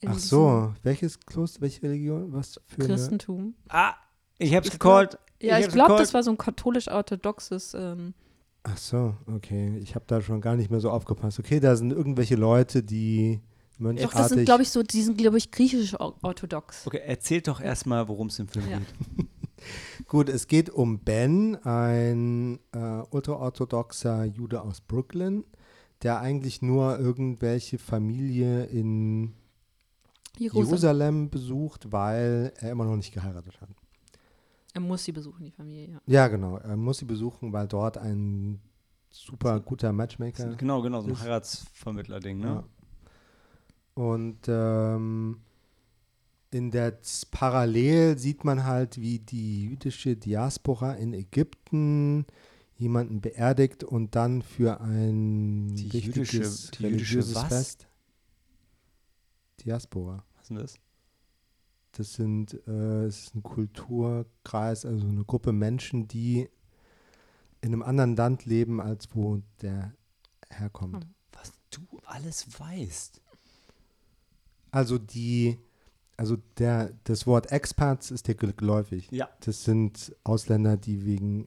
[0.00, 2.32] In Ach so, welches Kloster, welche Religion?
[2.32, 2.94] Was für diesem eine?
[2.96, 3.54] Christentum.
[3.68, 3.94] Ah,
[4.38, 5.18] ich hab's Ich gecallt.
[5.40, 7.74] Ja, ich hab's glaube, das war so ein katholisch-orthodoxes.
[7.74, 8.14] Ähm,
[8.64, 9.76] Ach so, okay.
[9.78, 11.38] Ich habe da schon gar nicht mehr so aufgepasst.
[11.38, 13.40] Okay, da sind irgendwelche Leute, die
[13.78, 16.86] doch, das sind, glaube ich, so, die sind, glaube ich, griechisch-orthodox.
[16.86, 18.78] Okay, erzählt doch erstmal, worum es im Film Ja.
[18.78, 19.28] geht.
[20.08, 25.44] Gut, es geht um Ben, ein äh, ultraorthodoxer Jude aus Brooklyn,
[26.02, 29.34] der eigentlich nur irgendwelche Familie in
[30.36, 30.66] Jerusalem.
[30.66, 33.68] Jerusalem besucht, weil er immer noch nicht geheiratet hat.
[34.74, 36.00] Er muss sie besuchen, die Familie, ja.
[36.06, 36.56] Ja, genau.
[36.56, 38.60] Er muss sie besuchen, weil dort ein
[39.10, 42.46] super guter Matchmaker Genau, genau, so ein ist- Heiratsvermittler-Ding, ne?
[42.46, 42.64] Ja.
[43.94, 45.40] Und ähm,
[46.50, 46.98] in der
[47.30, 52.26] Parallel sieht man halt, wie die jüdische Diaspora in Ägypten
[52.76, 57.44] jemanden beerdigt und dann für ein Die jüdische- die jüdische was?
[57.48, 57.86] Fest.
[59.64, 60.24] Diaspora.
[60.34, 60.74] Was ist denn das?
[61.92, 66.48] Das sind, äh, es ist ein Kulturkreis, also eine Gruppe Menschen, die
[67.60, 69.94] in einem anderen Land leben, als wo der
[70.50, 71.04] herkommt.
[71.04, 71.10] Hm.
[71.70, 73.21] du alles weißt.
[74.72, 75.58] Also die,
[76.16, 79.08] also der, das Wort Expats ist dir geläufig.
[79.12, 79.28] Ja.
[79.44, 81.46] Das sind Ausländer, die wegen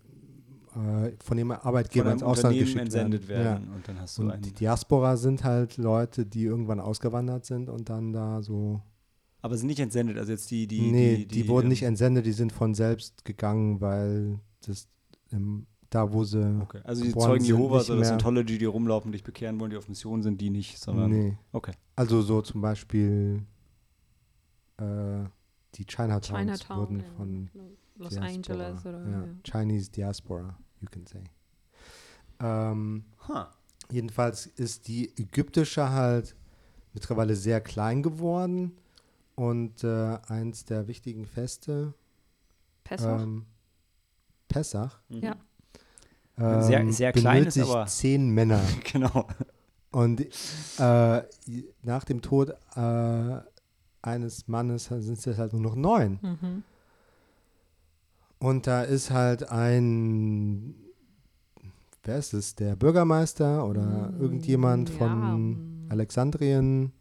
[0.76, 3.44] äh, von dem Arbeitgeber Von ins Ausland geschickt entsendet werden.
[3.44, 3.70] werden.
[3.76, 4.26] Und dann hast Ja.
[4.26, 8.82] du Und die Diaspora sind halt Leute, die irgendwann ausgewandert sind und dann da so.
[9.42, 10.92] aber sind nicht entsendet, also jetzt die, die.
[10.92, 14.88] nee, die, wurden ähm, nicht entsendet, die sind von selbst gegangen, weil das
[15.32, 16.60] ähm, da, wo sie.
[16.62, 16.82] Okay.
[16.84, 19.78] Also die Zeugen sind, Jehovas nicht oder mehr- Scientology, die rumlaufen, dich bekehren wollen, die
[19.78, 21.10] auf Mission sind, die nicht, sondern.
[21.12, 21.38] Nee.
[21.52, 21.74] Okay.
[21.96, 23.42] Also so zum Beispiel
[24.78, 25.24] äh,
[25.76, 26.28] die Chinatowns
[26.60, 27.50] Chinatown wurden von
[27.98, 28.26] Los Diaspora.
[28.34, 29.26] Angeles oder ja.
[29.26, 29.28] ja.
[29.44, 31.24] Chinese Diaspora, you can say.
[32.40, 33.46] Ähm, Huh.
[33.92, 36.36] jedenfalls ist die ägyptische halt
[36.94, 38.74] mittlerweile sehr klein geworden
[39.36, 41.94] und äh, eins der wichtigen Feste,
[42.84, 43.22] Pessach.
[43.22, 43.46] ähm,
[44.48, 45.20] Pessach, Mhm.
[45.22, 45.36] Ja.
[46.38, 48.62] Sehr- ähm, sehr klein ist benötigt aber- zehn Männer.
[48.92, 49.28] Genau.
[49.92, 50.20] Und
[50.78, 51.22] äh,
[51.84, 53.38] nach dem Tod äh,
[54.02, 56.20] eines Mannes sind es halt nur noch neun.
[56.22, 56.64] Mhm.
[58.40, 60.76] Und da ist halt ein,
[62.04, 65.86] wer ist es, der Bürgermeister oder Mm, irgendjemand ja, von.
[65.90, 66.92] Alexandrien,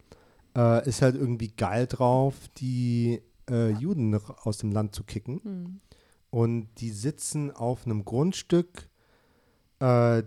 [0.55, 5.41] äh, ist halt irgendwie geil drauf, die äh, Juden noch aus dem Land zu kicken.
[5.43, 5.79] Mhm.
[6.29, 8.87] Und die sitzen auf einem Grundstück,
[9.79, 10.23] äh,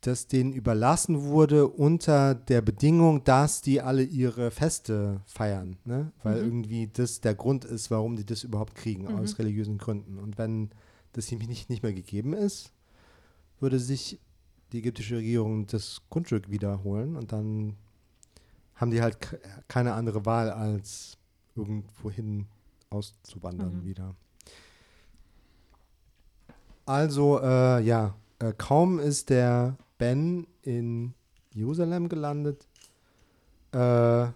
[0.00, 5.76] das denen überlassen wurde unter der Bedingung, dass die alle ihre Feste feiern.
[5.84, 6.12] Ne?
[6.22, 6.44] Weil Mhm.
[6.46, 9.18] irgendwie das der Grund ist, warum die das überhaupt kriegen, Mhm.
[9.18, 10.18] aus religiösen Gründen.
[10.18, 10.70] Und wenn
[11.14, 12.72] das nämlich nicht, nicht mehr gegeben ist,
[13.58, 14.20] würde sich
[14.72, 17.74] die ägyptische Regierung das Grundstück wiederholen und dann
[18.76, 21.16] haben die halt ke- keine andere Wahl, als
[21.56, 22.46] irgendwohin
[22.90, 23.84] auszuwandern Mhm.
[23.84, 24.14] wieder.
[26.86, 31.14] Also, äh, ja, äh, kaum ist der Ben in
[31.52, 32.66] Jerusalem gelandet,
[33.72, 34.26] äh,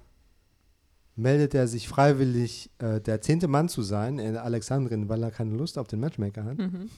[1.14, 5.54] meldet er sich freiwillig, äh, der zehnte Mann zu sein in Alexandrien, weil er keine
[5.56, 6.58] Lust auf den Matchmaker hat.
[6.58, 6.90] Mhm.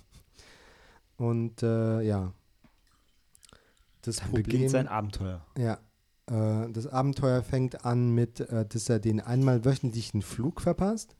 [1.16, 2.32] Und äh, ja,
[4.02, 5.44] das Dann Problem, beginnt sein Abenteuer.
[5.58, 5.78] ja,
[6.26, 11.16] äh, das Abenteuer fängt an mit, äh, dass er den einmal wöchentlichen Flug verpasst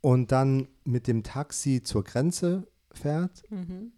[0.00, 3.92] und dann mit dem Taxi zur Grenze fährt Mhm.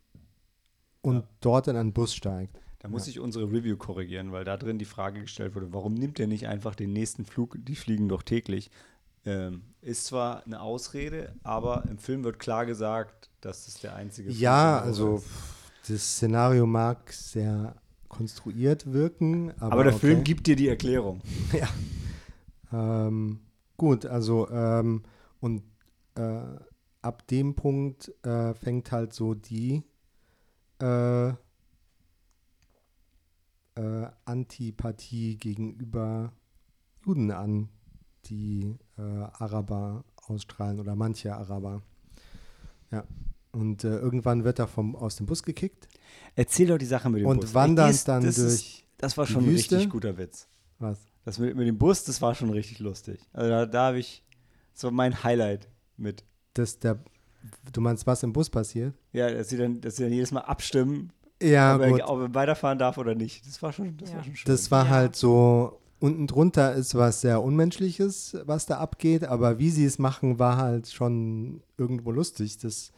[1.02, 1.28] Und Ja.
[1.40, 2.60] dort in einen Bus steigt.
[2.80, 3.10] Da muss Ja.
[3.10, 6.46] ich unsere Review korrigieren, weil da drin die Frage gestellt wurde, warum nimmt er nicht
[6.46, 8.70] einfach den nächsten Flug, die fliegen doch täglich.
[9.26, 14.30] Ähm, ist zwar eine Ausrede, aber im Film wird klar gesagt, dass das der einzige
[14.30, 15.90] Flug Ja, also ist.
[15.90, 17.74] das Szenario mag sehr
[18.08, 20.06] konstruiert wirken, aber, Aber der okay.
[20.06, 21.20] Film gibt dir die Erklärung.
[22.72, 23.40] Ähm,
[23.76, 25.02] gut, also ähm,
[25.40, 25.62] und
[26.16, 26.40] äh,
[27.02, 29.82] ab dem Punkt äh, fängt halt so die
[30.80, 31.28] äh,
[33.76, 36.32] äh, Antipathie gegenüber
[37.04, 37.68] Juden an,
[38.26, 41.82] die äh, Araber ausstrahlen oder manche Araber.
[42.90, 43.04] Ja.
[43.52, 45.88] Und äh, irgendwann wird er vom, aus dem Bus gekickt
[46.36, 47.54] Erzähl doch die Sache mit dem und Bus.
[47.54, 49.76] wandert Ey, dies- dann das durch Ist, das war schon ein Wüste.
[49.76, 50.48] richtig guter Witz.
[50.78, 50.98] was?
[51.24, 53.20] Das mit, mit dem Bus, das war schon richtig lustig.
[53.32, 54.22] Also da, da habe ich,
[54.74, 56.24] das war mein Highlight mit.
[56.54, 56.98] Dass der,
[57.72, 58.94] du meinst, was im Bus passiert?
[59.12, 62.00] Ja, dass sie dann, dass sie dann jedes Mal abstimmen, Ja, ob, gut.
[62.00, 63.46] er, ob er weiterfahren darf oder nicht.
[63.46, 64.16] Das war schon, das Ja.
[64.16, 64.52] war schon schön.
[64.52, 64.90] Das war Ja.
[64.90, 69.98] halt so, unten drunter ist was sehr Unmenschliches, was da abgeht, aber wie sie es
[69.98, 72.92] machen, war halt schon irgendwo lustig, dass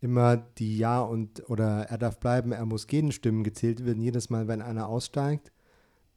[0.00, 4.02] immer die Ja und oder er darf bleiben, er muss gehen Stimmen gezählt werden.
[4.02, 5.50] Jedes Mal, wenn einer aussteigt,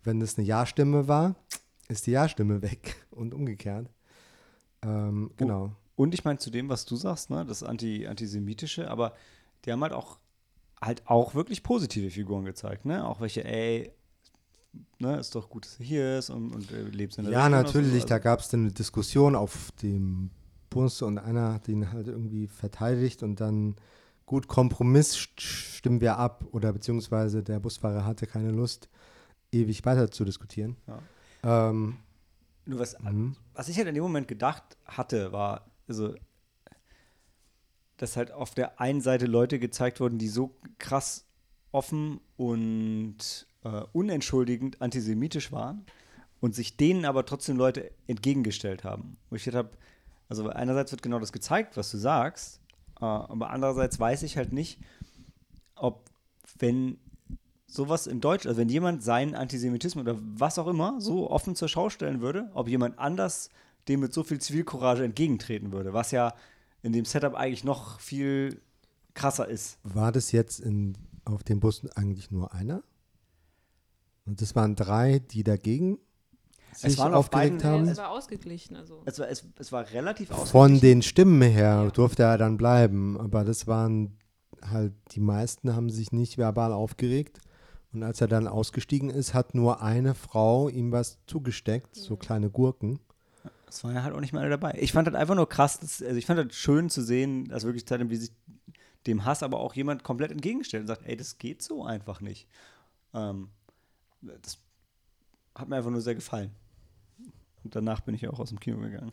[0.04, 1.36] wenn das eine Ja-Stimme war,
[1.88, 3.88] ist die Ja-Stimme weg und umgekehrt.
[4.84, 5.72] Ähm, genau.
[5.98, 9.16] Und ich meine, zu dem, was du sagst, ne, das Anti Antisemitische, aber
[9.66, 10.20] die haben halt auch
[10.82, 13.08] halt auch wirklich positive Figuren gezeigt, ne?
[13.08, 13.92] Auch welche, ey,
[15.00, 17.36] ne, ist doch gut, dass er hier ist und, und äh, lebst in der Ja,
[17.36, 17.86] Region und so.
[17.86, 20.30] natürlich, da Also, gab es dann eine Diskussion auf dem
[20.70, 23.76] Bus und einer hat ihn halt irgendwie verteidigt und dann,
[24.26, 28.90] gut, Kompromiss st- stimmen wir ab oder beziehungsweise der Busfahrer hatte keine Lust,
[29.52, 30.78] ewig weiter zu diskutieren.
[30.88, 31.08] Ja.
[31.44, 31.98] Ähm,
[32.66, 33.36] Nur was, mhm.
[33.54, 36.15] was ich halt in dem Moment gedacht hatte, war, also,
[37.97, 41.26] dass halt auf der einen Seite Leute gezeigt wurden, die so krass
[41.71, 45.86] offen und äh, unentschuldigend antisemitisch waren
[46.39, 49.17] und sich denen aber trotzdem Leute entgegengestellt haben.
[49.30, 49.78] Wo ich gedacht habe,
[50.30, 52.62] also einerseits wird genau das gezeigt, was du sagst,
[53.00, 54.80] äh, aber andererseits weiß ich halt nicht,
[55.76, 56.10] ob
[56.60, 57.00] wenn
[57.67, 61.67] sowas in Deutsch, also wenn jemand seinen Antisemitismus oder was auch immer so offen zur
[61.67, 63.50] Schau stellen würde, ob jemand anders
[63.88, 66.34] dem mit so viel Zivilcourage entgegentreten würde, was ja
[66.82, 68.62] in dem Setup eigentlich noch viel
[69.13, 69.80] krasser ist.
[69.84, 72.84] War das jetzt in, auf dem Bus eigentlich nur einer?
[74.26, 76.00] Und das waren drei, die dagegen
[76.73, 77.88] Es sich waren auf aufgeregt beiden- haben.
[77.88, 78.76] Es war ausgeglichen.
[78.76, 79.02] Also.
[79.06, 80.82] Es war, es, es war relativ Von ausgeglichen.
[80.82, 81.89] den Stimmen her Ja.
[81.89, 84.17] durfte er dann bleiben, aber das waren
[84.62, 87.39] halt, die meisten haben sich nicht verbal aufgeregt.
[87.93, 92.50] Und als er dann ausgestiegen ist, hat nur eine Frau ihm was zugesteckt, so kleine
[92.50, 93.00] Gurken.
[93.68, 94.78] Es waren ja halt auch nicht mehr alle dabei.
[94.80, 97.66] Ich fand das einfach nur krass, dass, also ich fand das schön zu sehen, dass
[97.66, 98.32] wirklich wie sich
[99.06, 102.48] dem Hass aber auch jemand komplett entgegenstellt und sagt, ey, das geht so einfach nicht.
[103.14, 103.50] Ähm,
[104.22, 104.60] das
[105.56, 106.52] hat mir einfach nur sehr gefallen.
[107.64, 109.12] Und danach bin ich auch aus dem Kino gegangen.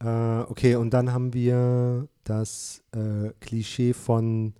[0.00, 4.54] Äh, okay, und dann haben wir das äh, Klischee von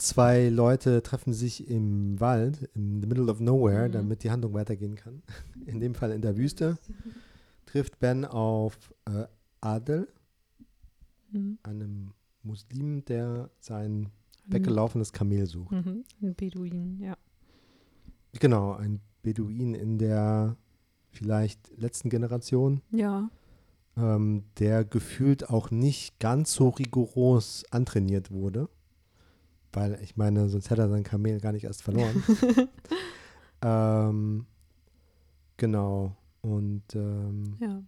[0.00, 3.92] zwei Leute treffen sich im Wald, in the middle of nowhere, Mhm.
[3.92, 5.22] damit die Handlung weitergehen kann.
[5.66, 6.78] In dem Fall in der Wüste.
[7.66, 9.26] Trifft Ben auf äh,
[9.60, 10.08] Adel,
[11.32, 11.58] Mhm.
[11.62, 14.08] einem Muslim, der sein
[14.46, 15.70] weggelaufenes Kamel sucht.
[15.70, 16.04] Mhm.
[16.22, 17.16] Ein Beduin, ja.
[18.40, 20.56] Genau, ein Beduin in der
[21.10, 23.28] vielleicht letzten Generation, Ja.
[23.96, 28.68] ähm, der gefühlt auch nicht ganz so rigoros antrainiert wurde.
[29.72, 32.22] Weil ich meine, sonst hätte er sein Kamel gar nicht erst verloren.
[33.62, 34.46] ähm,
[35.56, 36.16] genau.
[36.42, 37.82] Und ähm, Ja.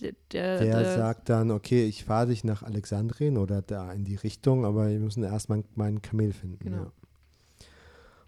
[0.00, 4.04] Der, der, der der, sagt dann, okay, ich fahre dich nach Alexandrien oder da in
[4.04, 6.58] die Richtung, aber wir müssen erstmal meinen Kamel finden.
[6.60, 6.84] Genau.
[6.84, 6.92] Ja.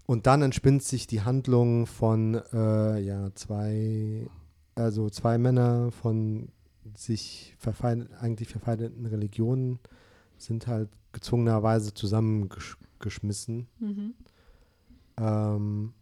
[0.07, 4.29] Und dann entspinnt sich die Handlung von äh, ja, zwei,
[4.75, 6.49] also zwei Männer von
[6.95, 9.79] sich verfeind, eigentlich verfeindeten Religionen
[10.39, 13.69] sind halt gezwungenerweise zusammengeschmissen.
[13.79, 14.15] Mhm.
[15.17, 15.95] Ähm,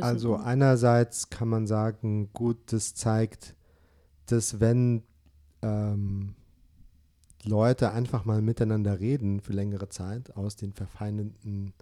[0.00, 3.54] Also einerseits kann man sagen, gut, das zeigt,
[4.26, 5.02] dass wenn
[5.62, 6.34] ähm,
[7.44, 11.74] Leute einfach mal miteinander reden für längere Zeit aus den verfeindeten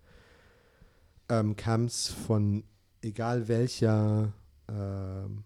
[1.28, 2.64] ähm, Camps von
[3.00, 4.32] egal welcher,
[4.68, 5.44] ähm,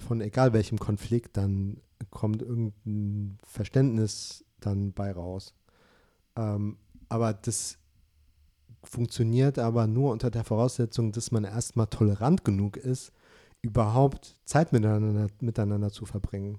[0.00, 1.80] von egal welchem Konflikt, dann
[2.10, 5.54] kommt irgendein Verständnis dann bei raus.
[6.36, 7.78] Ähm, aber das
[8.84, 13.12] funktioniert aber nur unter der Voraussetzung, dass man erstmal tolerant genug ist,
[13.60, 16.58] überhaupt Zeit miteinander, miteinander zu verbringen.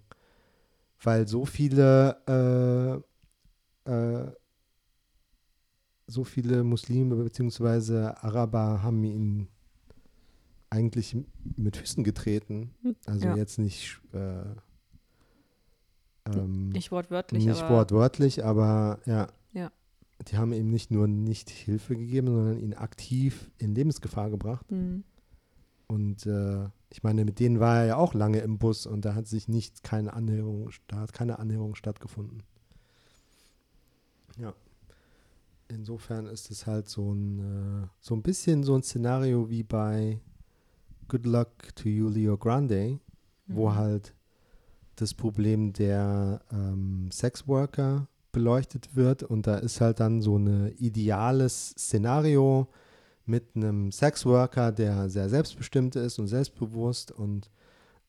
[1.02, 3.04] Weil so viele,
[3.88, 4.32] äh, äh,
[6.08, 8.12] so viele Muslime bzw.
[8.22, 9.48] Araber haben ihn
[10.70, 11.16] eigentlich
[11.56, 12.72] mit Füßen getreten.
[13.06, 13.36] Also Ja.
[13.36, 14.44] jetzt nicht, äh,
[16.28, 19.28] ähm, nicht wortwörtlich, nicht aber wortwörtlich, aber ja.
[19.54, 19.72] Ja.
[20.28, 24.70] Die haben ihm nicht nur nicht Hilfe gegeben, sondern ihn aktiv in Lebensgefahr gebracht.
[24.72, 25.04] Mhm.
[25.88, 29.16] Und äh, ich meine, mit denen war er ja auch lange im Bus und da
[29.16, 32.44] hat sich nicht keine Annäherung, da hat keine Annäherung stattgefunden.
[34.38, 34.54] Ja.
[35.68, 40.20] Insofern ist es halt so ein, äh, so ein bisschen so ein Szenario wie bei
[41.10, 43.00] Good Luck to You, Leo Grande,
[43.48, 43.76] wo Mhm.
[43.76, 44.16] halt
[44.96, 51.70] das Problem der ähm, Sexworker beleuchtet wird und da ist halt dann so ein ideales
[51.72, 52.68] Szenario
[53.26, 57.50] mit einem Sexworker, der sehr selbstbestimmt ist und selbstbewusst und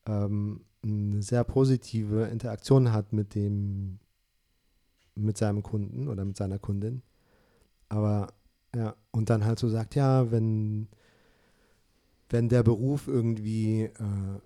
[0.05, 3.99] ähm, eine sehr positive Interaktion hat mit dem
[5.15, 7.01] mit seinem Kunden oder mit seiner Kundin.
[7.89, 8.33] Aber
[8.75, 10.87] ja, und dann halt so sagt, ja, wenn
[12.31, 13.91] wenn der Beruf irgendwie äh,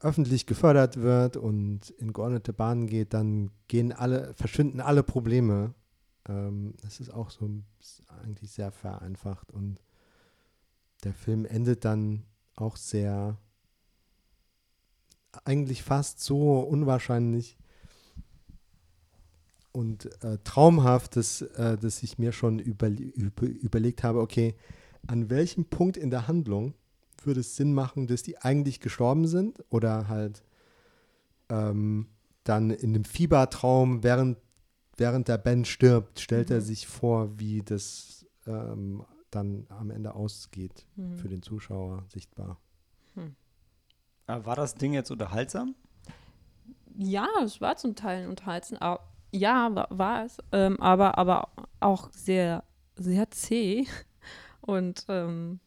[0.01, 5.75] öffentlich gefördert wird und in geordnete Bahnen geht, dann gehen alle, verschwinden alle Probleme.
[6.27, 7.47] Ähm, das ist auch so
[7.79, 9.83] ist eigentlich sehr vereinfacht und
[11.03, 12.23] der Film endet dann
[12.55, 13.37] auch sehr
[15.43, 17.55] eigentlich fast so unwahrscheinlich
[19.73, 24.55] und äh, traumhaft, dass, äh, dass ich mir schon überle über, überlegt habe, okay,
[25.05, 26.73] an welchem Punkt in der Handlung
[27.25, 30.43] würde es Sinn machen, dass die eigentlich gestorben sind oder halt
[31.49, 32.07] ähm,
[32.43, 34.37] dann in dem Fiebertraum, während,
[34.97, 36.65] während der Ben stirbt, stellt er Mhm.
[36.65, 41.15] sich vor, wie das ähm, dann am Ende ausgeht Mhm.
[41.15, 42.59] für den Zuschauer sichtbar.
[44.27, 45.75] Aber Äh, war das Ding jetzt unterhaltsam?
[46.97, 48.77] Ja, es war zum Teil unterhaltsam.
[48.79, 50.37] Aber, ja, war, war es.
[50.51, 52.63] Ähm, aber, aber auch sehr,
[52.95, 53.85] sehr zäh
[54.61, 55.59] und ähm,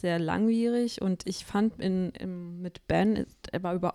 [0.00, 1.02] sehr langwierig.
[1.02, 3.94] Und ich fand in, im, mit Ben, ist- er war, über,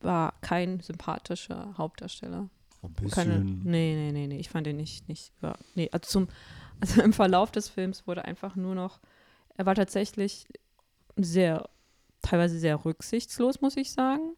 [0.00, 2.48] war kein sympathischer Hauptdarsteller.
[2.82, 4.38] Ein Keine, nee, nee, nee, nee.
[4.38, 6.28] Ich fand ihn nicht, nicht über, nee, also zum,
[6.80, 9.00] also im Verlauf des Films wurde einfach nur noch,
[9.56, 10.46] er war tatsächlich
[11.16, 11.68] sehr,
[12.22, 14.34] teilweise sehr rücksichtslos, muss ich sagen.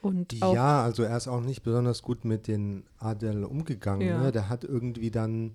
[0.00, 4.08] Und Ja, also er ist auch nicht besonders gut mit den Adel umgegangen.
[4.08, 4.20] Ja.
[4.20, 4.32] Ne?
[4.32, 5.54] Der hat irgendwie dann,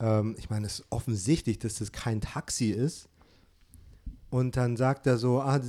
[0.00, 3.10] ähm, ich meine, es ist offensichtlich, dass das kein Taxi ist.
[4.30, 5.60] Und dann sagt er so, ah,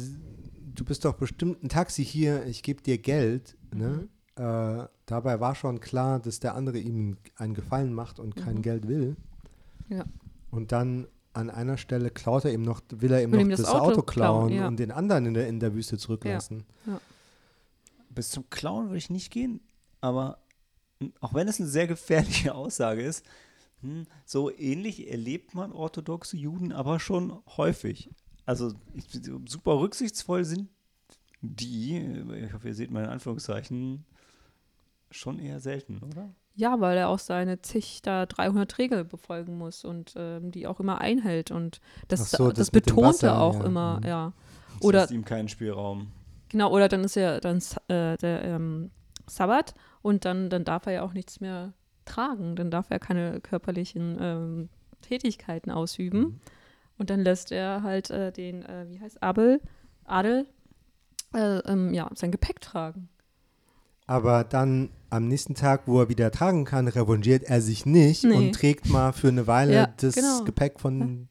[0.73, 3.55] du bist doch bestimmt ein Taxi hier, ich gebe dir Geld.
[3.73, 4.07] Ne?
[4.35, 8.61] Äh, dabei war schon klar, dass der andere ihm einen Gefallen macht und kein Mhm.
[8.61, 9.15] Geld will.
[9.89, 10.05] Ja.
[10.51, 13.49] Und dann an einer Stelle klaut er ihm noch, will er ihm Will noch ihm
[13.51, 14.67] das, das Auto, Auto klauen klauen, ja.
[14.67, 16.63] und den anderen in der, in der Wüste zurücklassen.
[18.09, 19.59] Bis zum Clown würde ich nicht gehen,
[19.99, 20.39] aber
[21.19, 23.25] auch wenn es eine sehr gefährliche Aussage ist,
[23.81, 28.09] hm, so ähnlich erlebt man orthodoxe Juden aber schon häufig.
[28.45, 29.05] Also ich,
[29.47, 30.69] super rücksichtsvoll sind
[31.41, 31.97] die,
[32.45, 34.05] ich hoffe, ihr seht meine Anführungszeichen,
[35.11, 36.29] schon eher selten, oder?
[36.57, 40.79] ja, weil er auch seine zig da 300 Regeln befolgen muss und ähm, die auch
[40.79, 41.51] immer einhält.
[41.51, 43.65] Und das, so, das, das betonte Wasser, auch ja.
[43.65, 44.07] immer, Mhm.
[44.07, 44.33] ja.
[44.75, 46.07] Das Oder- lässt ihm keinen Spielraum.
[46.49, 47.57] Genau, oder dann ist ja dann
[47.89, 48.91] äh, der ähm,
[49.27, 51.73] Sabbat und dann, dann darf er ja auch nichts mehr
[52.05, 52.55] tragen.
[52.55, 54.69] Dann darf er keine körperlichen ähm,
[55.01, 56.19] Tätigkeiten ausüben.
[56.19, 56.39] Mhm.
[56.97, 59.59] Und dann lässt er halt äh, den, äh, wie heißt Abel,
[60.05, 60.45] Adel,
[61.33, 63.09] äh, ähm, ja, sein Gepäck tragen.
[64.07, 68.35] Aber dann am nächsten Tag, wo er wieder tragen kann, revanchiert er sich nicht Nee.
[68.35, 70.43] und trägt mal für eine Weile Ja, das genau.
[70.43, 71.27] Gepäck von.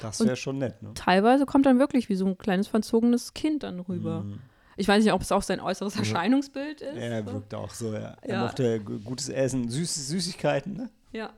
[0.00, 0.92] Das Und- wäre schon nett, ne?
[0.94, 4.22] Teilweise kommt dann wirklich wie so ein kleines verzogenes Kind dann rüber.
[4.22, 4.38] Mhm.
[4.76, 6.00] Ich weiß nicht, ob es auch sein äußeres Ja.
[6.00, 6.96] Erscheinungsbild ist.
[6.96, 8.16] Er wirkt auch so, ja.
[8.22, 8.44] Er Ja.
[8.44, 10.90] mochte gu- gutes Essen, Süß Süßigkeiten, ne?
[11.12, 11.30] Ja.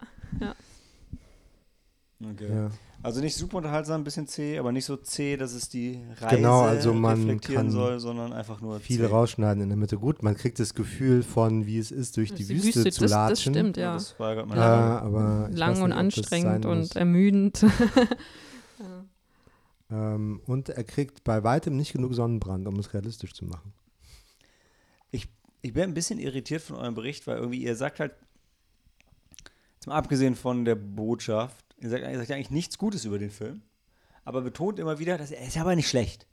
[2.22, 2.48] Okay.
[2.54, 2.70] Ja.
[3.02, 6.36] Also nicht super unterhaltsam, ein bisschen zäh, aber nicht so zäh, dass es die Reise
[6.36, 9.06] Genau, also man reflektieren kann soll, sondern einfach nur Viel zäh.
[9.06, 9.96] rausschneiden in der Mitte.
[9.96, 12.84] Gut, man kriegt das Gefühl von, wie es ist, durch Das die, ist Wüste, zu
[12.88, 13.54] das, das latschen.
[13.54, 13.92] stimmt, Ja, ja.
[13.94, 16.90] das war Äh, meine aber ich Lang und nicht, das sein anstrengend muss.
[16.90, 17.64] und ermüdend.
[19.92, 23.72] Ähm, und er kriegt bei weitem nicht genug Sonnenbrand, um es realistisch zu machen.
[25.62, 28.12] Ich bin ein bisschen irritiert von eurem Bericht, weil irgendwie ihr sagt halt,
[29.84, 33.62] mal abgesehen von der Botschaft, ihr sagt, ihr sagt eigentlich nichts Gutes über den Film,
[34.24, 36.26] aber betont immer wieder, dass er ist aber nicht schlecht.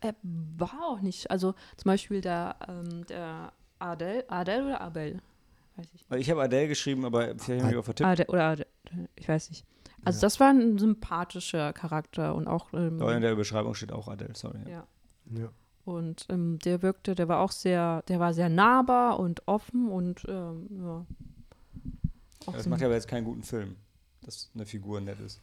[0.00, 1.30] Er war auch nicht.
[1.30, 5.20] Also zum Beispiel der, ähm, der Adel, Adel oder Abel?
[5.76, 6.04] Weiß ich.
[6.08, 8.06] Weil ich habe Adele geschrieben, aber vielleicht habe ich mich auch vertippt.
[8.08, 8.66] Adel oder Adel,
[9.16, 9.64] ich weiß nicht.
[10.04, 10.20] Also Ja.
[10.22, 14.58] das war ein sympathischer Charakter und auch ähm, in der Beschreibung steht auch Adele, sorry.
[14.68, 14.86] ja.
[15.34, 15.48] Ja.
[15.86, 20.22] Und ähm, der wirkte, der war auch sehr, der war sehr nahbar und offen und
[20.28, 21.06] ähm, ja.
[22.52, 23.76] Das macht ja aber jetzt keinen guten Film,
[24.26, 25.40] dass eine Figur nett ist.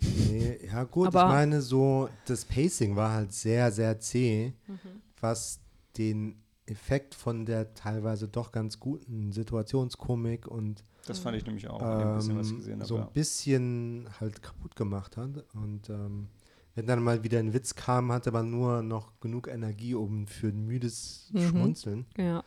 [0.00, 4.78] Nee, ja gut, Aber- ich meine so, das Pacing war halt sehr, sehr zäh, Mhm.
[5.20, 5.60] was
[5.98, 11.78] den Effekt von der teilweise doch ganz guten Situationskomik und Das fand ich nämlich auch,
[11.80, 12.86] dem bisschen, was ich ähm, gesehen habe.
[12.86, 13.06] so ja.
[13.06, 15.44] ein bisschen halt kaputt gemacht hat.
[15.54, 16.28] Und ähm,
[16.76, 20.48] wenn dann mal wieder ein Witz kam, hatte man nur noch genug Energie um für
[20.48, 21.48] ein müdes Mhm.
[21.48, 22.06] Schmunzeln.
[22.16, 22.44] Ja.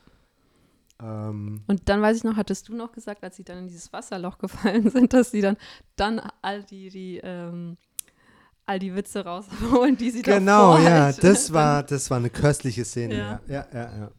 [1.01, 3.91] Ähm, Und dann weiß ich noch, hattest du noch gesagt, als sie dann in dieses
[3.91, 5.57] Wasserloch gefallen sind, dass sie dann
[5.95, 7.77] dann all die, die ähm,
[8.65, 12.29] all die Witze rausholen, die sie genau, davor ja, halt das war, das war eine
[12.29, 13.17] köstliche Szene.
[13.17, 13.39] Ja.
[13.47, 14.11] Ja, ja, ja.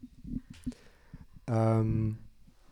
[1.47, 1.79] ja.
[1.79, 2.17] Ähm,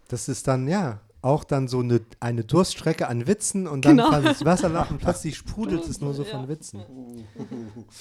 [0.07, 4.11] das ist dann, ja, auch dann so eine, eine Durststrecke an Witzen und dann Genau.
[4.11, 6.47] fällt das Wasserloch und plötzlich sprudelt es nur so von.
[6.47, 6.83] Witzen.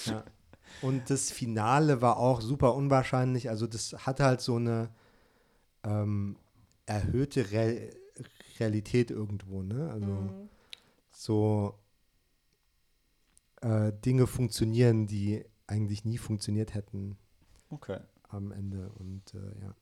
[0.06, 0.24] Ja.
[0.82, 3.48] Und das Finale war auch super unwahrscheinlich.
[3.48, 4.88] Also das hatte halt so eine
[5.84, 6.36] ähm,
[6.86, 7.90] erhöhte Re
[8.60, 9.90] Realität irgendwo, ne?
[9.90, 10.48] Also Mhm.
[11.10, 11.78] so
[13.62, 17.16] äh, Dinge funktionieren, die eigentlich nie funktioniert hätten
[17.70, 17.98] Okay.
[18.28, 18.90] am Ende.
[18.98, 19.74] Und äh, ja.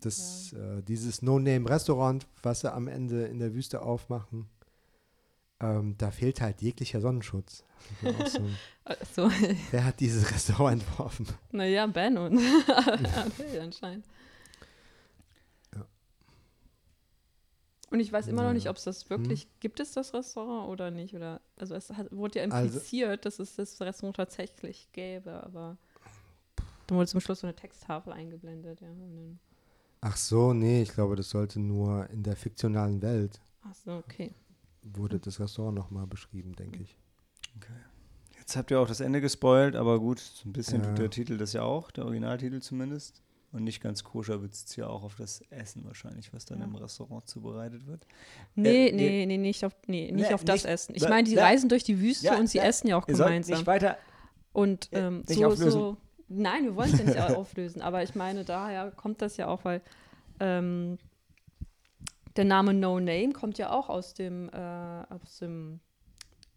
[0.00, 4.48] Das, äh, dieses No-Name-Restaurant, was sie am Ende in der Wüste aufmachen,
[5.60, 7.64] ähm, da fehlt halt jeglicher Sonnenschutz.
[8.18, 8.42] Also
[9.14, 9.30] So,
[9.70, 11.26] wer hat dieses Restaurant entworfen?
[11.52, 12.36] naja, Ben und
[12.68, 14.04] Adel anscheinend.
[17.92, 20.90] Und ich weiß immer noch nicht, ob es das wirklich, gibt es das Restaurant oder
[20.90, 21.14] nicht?
[21.14, 25.76] Oder, also es hat, wurde ja Also- impliziert, dass es das Restaurant tatsächlich gäbe, aber
[26.86, 28.88] dann wurde zum Schluss so eine Texttafel eingeblendet, ja.
[28.88, 29.38] Und dann,
[30.00, 34.34] Ach so, nee, ich glaube, das sollte nur in der fiktionalen Welt, ach so, okay.
[34.82, 36.96] wurde das Restaurant nochmal beschrieben, denke ich.
[38.38, 40.88] Jetzt habt ihr auch das Ende gespoilt, aber gut, so ein bisschen Ja.
[40.88, 43.22] tut der Titel das ja auch, der Originaltitel zumindest.
[43.52, 46.64] Und nicht ganz koscher bezieht es ja auch auf das Essen wahrscheinlich, was dann Ja.
[46.64, 48.06] im Restaurant zubereitet wird.
[48.54, 50.94] Nee, Äh, nee, nee, nicht auf, nee, nicht Nee, auf das nicht- Essen.
[50.94, 53.56] Ich meine, die reisen durch die Wüste Ja, und sie essen ja auch gemeinsam.
[53.58, 53.98] nicht weiter.
[54.54, 55.70] Und Äh, ähm, nicht so, auflösen.
[55.70, 55.96] so,
[56.28, 59.64] nein, wir wollen es ja nicht auflösen, aber ich meine, daher kommt das ja auch,
[59.66, 59.82] weil
[60.40, 60.98] ähm,
[62.36, 64.56] der Name No Name kommt ja auch aus dem, äh,
[65.10, 65.80] aus dem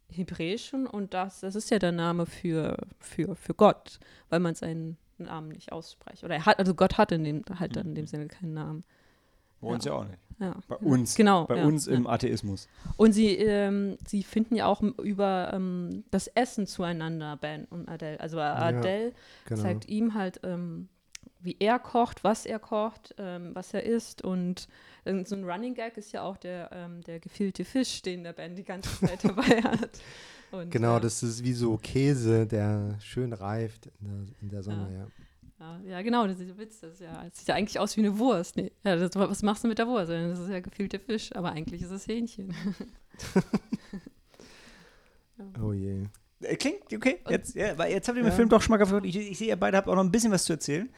[0.10, 4.98] Hebräischen und das, das ist ja der Name für, für, für Gott, weil man seinen
[5.20, 6.26] Namen nicht ausspreche.
[6.26, 8.84] Oder er hat, also Gott hat in dem, halt dann in dem Sinne keinen Namen.
[9.62, 10.20] Bei uns ja auch nicht.
[10.40, 10.56] Ja.
[10.68, 11.16] Bei uns.
[11.16, 11.46] Genau.
[11.46, 12.68] Bei ja, uns im Atheismus.
[12.98, 18.20] Und sie, ähm, sie finden ja auch über ähm, das Essen zueinander, Ben und Adele.
[18.20, 19.14] Also Adele
[19.46, 19.62] Genau.
[19.62, 20.90] zeigt ihm halt, ähm,
[21.46, 24.22] wie er kocht, was er kocht, ähm, was er isst.
[24.24, 24.68] Und
[25.06, 28.34] ähm, so ein Running Gag ist ja auch der, ähm, der gefüllte Fisch, den der
[28.34, 30.00] Ben die ganze Zeit dabei hat.
[30.52, 34.64] Und, Genau, äh, das ist wie so Käse, der schön reift in der, in der
[34.64, 35.08] Sonne, ja.
[35.58, 36.82] Ja, ja, genau, das ist der Witz.
[36.82, 38.58] Das, ist ja, das sieht ja eigentlich aus wie eine Wurst.
[38.58, 40.12] Nee, ja, das, was machst du mit der Wurst?
[40.12, 42.54] Das ist ja gefühlte Fisch, aber eigentlich ist es Hähnchen.
[45.62, 46.04] Oh je.
[46.42, 47.20] Äh, Klingt okay.
[47.30, 48.34] Jetzt, ja, weil jetzt habt ihr mir Ja.
[48.34, 49.06] den Film doch schon mal geführt.
[49.06, 50.90] Ich, ich sehe, ihr beide habt auch noch ein bisschen was zu erzählen.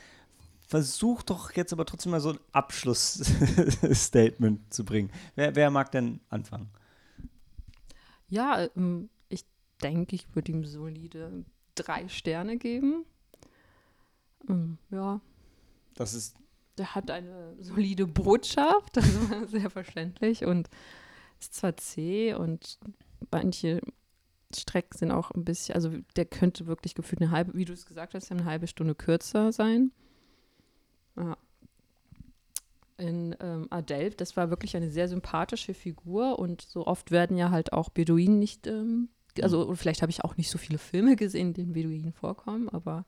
[0.67, 5.11] Versucht doch jetzt aber trotzdem mal so ein Abschlussstatement zu bringen.
[5.35, 6.69] Wer, wer mag denn anfangen?
[8.27, 9.45] Ja, ähm, ich
[9.81, 11.45] denke, ich würde ihm solide
[11.75, 13.05] drei Sterne geben.
[14.49, 15.21] Ähm, ja,
[15.95, 16.35] Das ist
[16.77, 20.69] der hat eine solide Botschaft, das war sehr verständlich und
[21.39, 22.79] ist zwar zäh und
[23.31, 23.81] manche
[24.55, 27.85] Strecken sind auch ein bisschen, also der könnte wirklich gefühlt eine halbe, wie du es
[27.85, 29.91] gesagt hast, eine halbe Stunde kürzer sein.
[31.17, 31.37] Ja.
[32.99, 37.51] In ähm, Adele, das war wirklich eine sehr sympathische Figur und so oft werden ja
[37.51, 39.09] halt auch Beduinen nicht, ähm,
[39.39, 42.69] also oder vielleicht habe ich auch nicht so viele Filme gesehen, in denen Beduinen vorkommen,
[42.69, 43.05] aber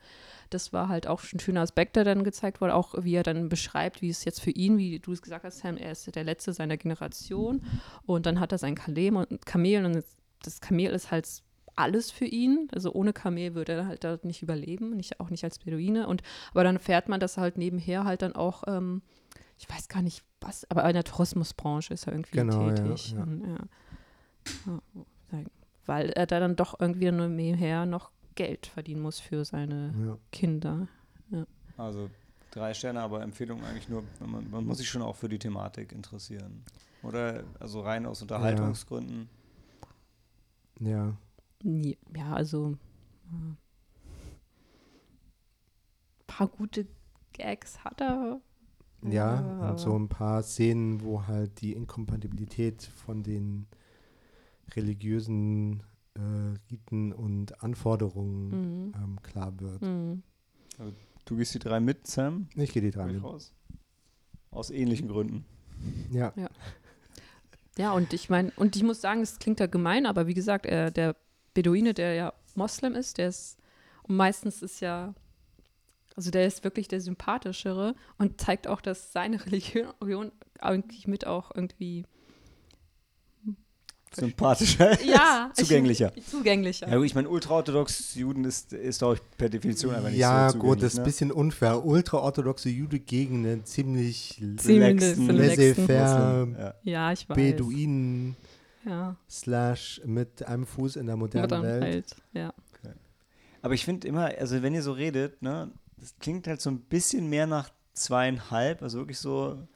[0.52, 3.24] das war halt auch schon ein schöner Aspekt, der dann gezeigt wurde, auch wie er
[3.24, 6.16] dann beschreibt, wie es jetzt für ihn, wie du es gesagt hast, Sam, er ist
[6.16, 7.64] der Letzte seiner Generation
[8.06, 10.04] und dann hat er sein Kamel und Kamel und
[10.44, 11.42] das Kamel ist halt
[11.80, 12.68] alles für ihn.
[12.74, 16.08] Also ohne Kamel würde er halt dort nicht überleben, nicht, auch nicht als Beduine.
[16.08, 16.22] Und
[16.52, 19.02] aber dann erfährt man, dass er halt nebenher halt dann auch, ähm,
[19.58, 23.12] ich weiß gar nicht was, aber in der Tourismusbranche ist er irgendwie Genau, ja, tätig.
[23.14, 23.24] ja.
[23.24, 24.80] Und, ja.
[25.32, 25.40] Ja,
[25.86, 30.18] weil er da dann doch irgendwie nur nebenher noch Geld verdienen muss für seine Ja.
[30.32, 30.88] Kinder.
[31.78, 32.10] also
[32.52, 35.92] drei Sterne, aber Empfehlung eigentlich nur, man, man muss sich schon auch für die Thematik
[35.92, 36.64] interessieren.
[37.04, 39.30] Oder also rein aus Unterhaltungsgründen.
[40.80, 41.14] ja.
[41.64, 42.78] Ja, also
[43.32, 43.58] ein
[46.28, 46.88] paar gute
[47.34, 48.42] Gags hat er.
[49.04, 53.68] Ja, aber- und so ein paar Szenen, wo halt die Inkompatibilität von den
[54.76, 55.84] religiösen
[56.16, 56.22] äh,
[56.72, 58.50] Riten und Anforderungen
[58.88, 58.94] Mhm.
[58.96, 59.82] ähm, klar wird.
[59.82, 60.24] Mhm.
[61.26, 62.48] Du gehst die drei mit, Sam?
[62.56, 63.24] Ich gehe die drei mit.
[63.24, 63.54] raus.
[64.52, 65.46] Aus ähnlichen Gründen.
[66.12, 66.34] Ja,
[67.78, 70.66] Ja, und ich meine, und ich muss sagen, es klingt ja gemein, aber wie gesagt,
[70.66, 71.16] er, der
[71.60, 73.58] Beduine, der ja Moslem ist, der ist,
[74.04, 75.14] und meistens ist ja,
[76.16, 80.32] also der ist wirklich der sympathischere und zeigt auch, dass seine Religion
[80.62, 82.06] eigentlich mit auch irgendwie,
[84.16, 85.04] Sympathischer.
[85.06, 86.14] ja, Zugänglicher.
[86.16, 86.88] Ich, zugänglicher.
[86.90, 90.60] Ja, gut, ich meine, ultraorthodox Juden ist, ist doch per Definition einfach nicht ja so
[90.60, 91.06] gut, das ist ein ne?
[91.06, 91.86] bisschen unfair.
[91.86, 97.14] Ultraorthodoxe Jude gegen einen ziemlich Ziemlich laissez-faire ja.
[97.14, 97.36] Ja.
[97.36, 98.38] Beduinen
[98.86, 101.84] Ja, slash mit einem Fuß in der modernen Welt.
[101.84, 102.54] halt, ja.
[103.62, 106.80] Aber ich finde immer, also wenn ihr so redet, ne, das klingt halt so ein
[106.80, 109.68] bisschen mehr nach zweieinhalb, also wirklich so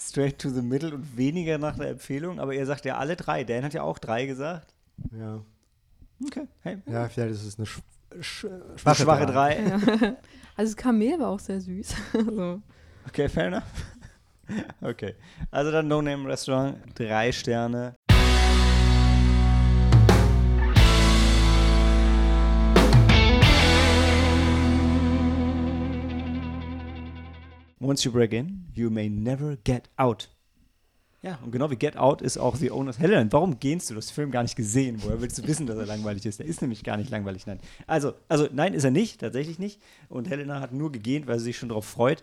[0.00, 2.38] straight to the middle und weniger nach der Empfehlung.
[2.38, 3.42] Aber ihr sagt ja alle drei.
[3.42, 4.74] Dan hat ja auch drei gesagt.
[5.10, 5.42] Ja.
[6.24, 6.78] Okay, hey.
[6.86, 7.80] ja, vielleicht ist es eine sch
[8.20, 8.46] sch
[8.76, 9.54] Schwache, schwache, drei.
[9.56, 10.16] drei.
[10.56, 11.94] Also das Kamel war auch sehr süß.
[12.14, 12.60] also,
[13.06, 13.62] Okay, fair enough.
[14.80, 15.14] Okay.
[15.50, 17.94] Also dann No Name Restaurant, drei Sterne.
[27.80, 30.28] Once you break in, you may never get out.
[31.22, 33.32] Ja, und genau wie Get Out ist auch The Owner's Helen.
[33.32, 33.94] Warum gehst du?
[33.94, 35.02] Du hast den Film gar nicht gesehen.
[35.02, 36.38] Woher willst du wissen, dass er langweilig ist?
[36.38, 37.58] Der ist nämlich gar nicht langweilig, nein.
[37.88, 39.80] Also, also nein, ist er nicht, tatsächlich nicht.
[40.08, 42.22] Und Helena hat nur gegähnt, weil sie sich schon darauf freut,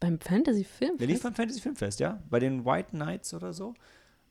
[0.00, 0.98] beim Fantasy-Film.
[0.98, 2.22] Der lief beim Fantasy Filmfest, ja.
[2.28, 3.72] Bei den White Knights oder so.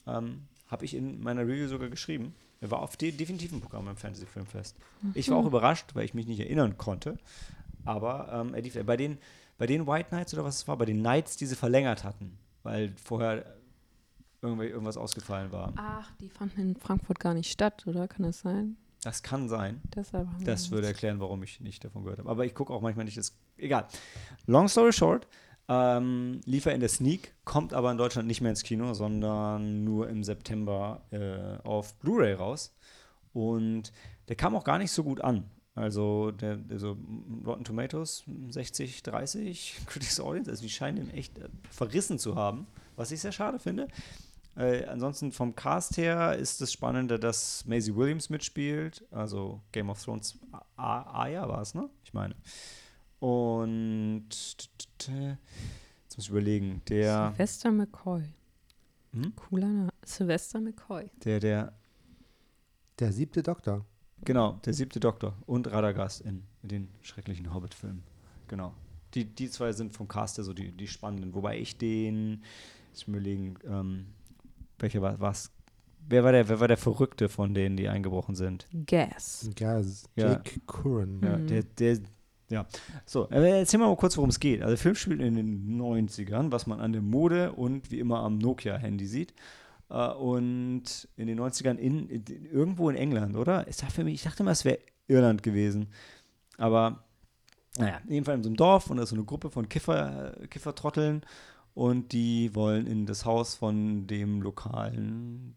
[0.06, 2.36] Ähm, Habe ich in meiner Review sogar geschrieben.
[2.64, 4.78] Er war auf de definitiv ein Programm beim Fantasy Filmfest.
[5.16, 7.18] Ich war auch überrascht, weil ich mich nicht erinnern konnte.
[7.84, 9.18] Aber ähm, er lief bei den,
[9.58, 12.38] bei den White Knights oder was es war, bei den Knights, die sie verlängert hatten,
[12.64, 13.58] weil vorher
[14.42, 15.74] irgendwas ausgefallen war.
[15.76, 18.08] Ach, die fanden in Frankfurt gar nicht statt, oder?
[18.08, 18.78] Kann das sein?
[19.02, 19.82] Das kann sein.
[19.94, 22.30] Deshalb Das würde erklären, warum ich nicht davon gehört habe.
[22.30, 23.18] Aber ich gucke auch manchmal nicht.
[23.18, 23.88] Das, egal.
[24.46, 25.28] Long story short,
[25.70, 29.84] Ähm, lief er in der Sneak, kommt aber in Deutschland nicht mehr ins Kino, sondern
[29.84, 32.76] nur im September äh, auf Blu-ray raus.
[33.32, 33.92] Und
[34.28, 35.50] der kam auch gar nicht so gut an.
[35.76, 36.98] Also, der, also
[37.46, 42.68] Rotten Tomatoes 60, 30, Critics Audience, also die scheinen ihn echt äh, verrissen zu haben,
[42.96, 43.88] was ich sehr schade finde.
[44.56, 50.04] Äh, ansonsten vom Cast her ist das Spannende, dass Maisie Williams mitspielt, also Game of
[50.04, 50.38] Thrones
[50.78, 51.90] Aya war es, ne?
[52.04, 52.36] Ich meine.
[53.24, 54.26] Und
[55.08, 57.30] jetzt muss ich überlegen, der.
[57.32, 58.24] Sylvester McCoy.
[59.14, 59.34] Hm?
[59.38, 59.90] Cooler Name.
[60.06, 61.10] Sylvester McCoy.
[61.24, 61.74] Der, der,
[63.00, 63.86] Der siebte Doktor.
[64.26, 68.04] genau, der siebte Doktor und Radagast in, den schrecklichen Hobbit-Filmen.
[68.50, 68.74] Genau.
[69.14, 71.34] Die, die zwei sind vom Cast her so die, die spannenden.
[71.34, 72.44] Wobei ich den,
[72.92, 74.06] ich muss mir überlegen, ähm,
[74.80, 75.50] welcher war was?
[76.10, 78.68] Wer war der, wer war der Verrückte von denen, die eingebrochen sind?
[78.86, 79.50] Gas.
[79.56, 80.10] Gaz.
[80.18, 80.32] Ja.
[80.34, 81.22] Jake Curran.
[81.24, 81.48] Ja, Mhm.
[81.48, 82.00] der, der,
[82.50, 82.66] ja.
[83.06, 84.62] So, äh, erzähl mal kurz, worum es geht.
[84.62, 88.20] Also, der Film spielt in den 90ern, was man an der Mode und wie immer
[88.20, 89.34] am Nokia-Handy sieht.
[89.90, 93.68] Äh, und in den 90ern in, in, irgendwo in England, oder?
[93.68, 95.88] Ich dachte, für mich, ich dachte immer, es wäre Irland gewesen.
[96.58, 97.04] Aber,
[97.78, 101.22] naja, jedenfalls in so einem Dorf und da ist so eine Gruppe von Kiffer, Kiffertrotteln
[101.74, 105.56] und die wollen in das Haus von dem lokalen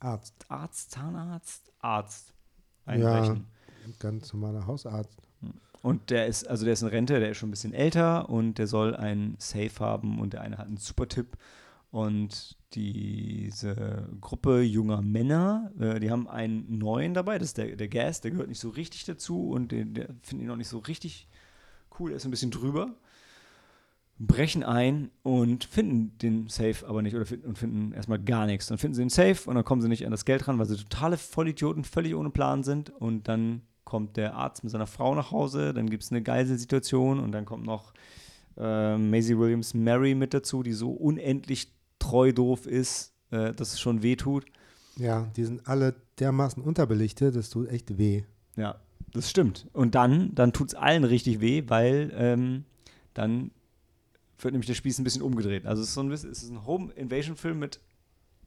[0.00, 0.34] Arzt.
[0.48, 2.32] Arzt, Zahnarzt, Arzt
[2.86, 2.92] Ja.
[2.92, 3.46] einbrechen.
[3.98, 5.20] Ganz normaler Hausarzt.
[5.82, 8.58] Und der ist, also der ist in Rente, der ist schon ein bisschen älter und
[8.58, 11.36] der soll einen Safe haben und der eine hat einen super Tipp.
[11.90, 17.88] Und diese Gruppe junger Männer, äh, die haben einen neuen dabei, das ist der, der
[17.88, 20.78] Gas, der gehört nicht so richtig dazu und den, der finden ihn noch nicht so
[20.78, 21.26] richtig
[21.98, 22.94] cool, der ist ein bisschen drüber.
[24.22, 28.66] Brechen ein und finden den Safe aber nicht oder finden, und finden erstmal gar nichts.
[28.66, 30.66] Dann finden sie den Safe und dann kommen sie nicht an das Geld ran, weil
[30.66, 32.90] sie totale Vollidioten, völlig ohne Plan sind.
[32.90, 37.18] Und dann kommt der Arzt mit seiner Frau nach Hause, dann gibt es eine Geiselsituation
[37.18, 37.92] und dann kommt noch
[38.56, 43.80] äh, Maisie Williams Mary mit dazu, die so unendlich treu doof ist, äh, dass es
[43.80, 44.46] schon weh tut.
[44.96, 48.22] Ja, die sind alle dermaßen unterbelichtet, das tut echt weh.
[48.54, 48.80] Ja,
[49.12, 49.66] das stimmt.
[49.72, 52.66] Und dann, dann tut es allen richtig weh, weil ähm,
[53.12, 53.50] dann
[54.38, 55.66] wird nämlich der Spieß ein bisschen umgedreht.
[55.66, 57.80] Also es ist so ein bisschen, es ist ein Home Invasion Film mit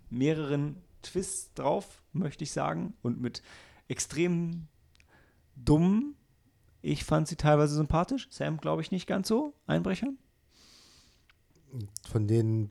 [0.09, 3.43] mehreren Twists drauf, möchte ich sagen, und mit
[3.89, 4.67] extrem
[5.55, 6.15] dummen.
[6.81, 8.27] Ich fand sie teilweise sympathisch.
[8.29, 9.53] Sam, glaube ich, nicht ganz so.
[9.67, 10.17] Einbrechern.
[12.09, 12.69] Von denen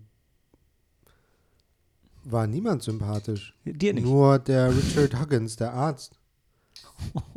[2.24, 3.54] war niemand sympathisch.
[3.64, 4.04] Dir nicht.
[4.04, 6.18] Nur der Richard Huggins, der Arzt.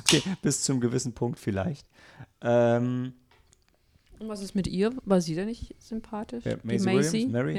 [0.00, 1.86] okay, bis zum gewissen Punkt vielleicht.
[2.40, 3.12] Ähm,
[4.18, 4.92] Und was ist mit ihr?
[5.04, 6.44] War sie denn nicht sympathisch?
[6.44, 7.32] Die Maisie Williams?
[7.32, 7.56] Mary?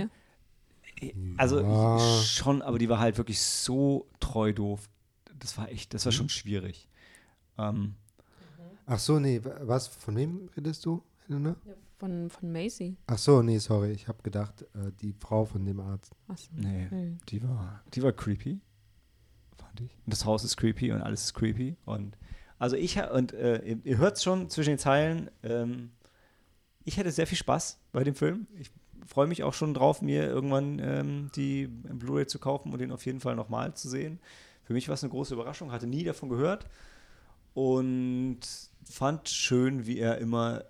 [0.99, 1.09] Ja.
[1.37, 1.99] Also Ja.
[2.23, 4.89] schon, aber die war halt wirklich so treu doof.
[5.39, 6.87] Das war echt, das war schon schwierig.
[7.57, 7.95] Ähm,
[8.85, 11.55] Ach so, nee, wa- was, von wem redest du, Helena?
[11.97, 12.95] Von, von Macy.
[13.07, 16.13] Ach so, nee, sorry, ich habe gedacht, äh, die Frau von dem Arzt.
[16.27, 16.49] Achso.
[16.55, 17.17] nee, Hm.
[17.27, 18.61] die war, die war creepy,
[19.57, 19.91] fand ich.
[20.05, 21.75] Und das Haus ist creepy und alles ist creepy.
[21.85, 22.17] Und
[22.59, 25.29] also ich und äh, ihr, ihr hört es schon zwischen den Zeilen.
[25.43, 25.91] Ähm,
[26.85, 28.47] ich hatte sehr viel Spaß bei dem Film.
[28.57, 28.71] Ich
[29.05, 33.05] freue mich auch schon drauf, mir irgendwann ähm, die Blu-ray zu kaufen und den auf
[33.05, 34.19] jeden Fall nochmal zu sehen.
[34.67, 36.65] Für mich war es eine große Überraschung, hatte nie davon gehört
[37.53, 38.39] und
[38.83, 40.65] fand schön, wie er immer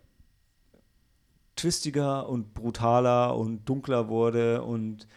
[1.55, 5.07] twistiger und brutaler und dunkler wurde und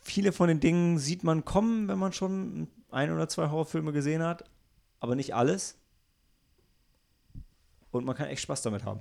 [0.00, 4.22] viele von den Dingen sieht man kommen, wenn man schon ein oder zwei Horrorfilme gesehen
[4.22, 4.44] hat,
[4.98, 5.76] aber nicht alles.
[7.90, 9.00] Und man kann echt Spaß damit haben.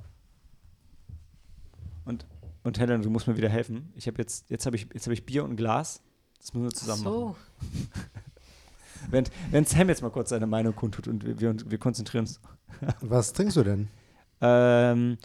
[2.04, 2.26] Und,
[2.66, 3.94] und Helen, du musst mir wieder helfen.
[3.96, 6.04] Ich habe jetzt, jetzt habe ich, jetzt habe ich Bier und Glas.
[6.42, 7.14] Das müssen wir zusammen machen.
[7.14, 7.36] So.
[9.10, 12.40] Wenn, wenn Sam jetzt mal kurz seine Meinung kundtut und wir, wir, wir konzentrieren uns.
[13.02, 13.88] Was trinkst du denn?
[14.42, 15.18] Ähm,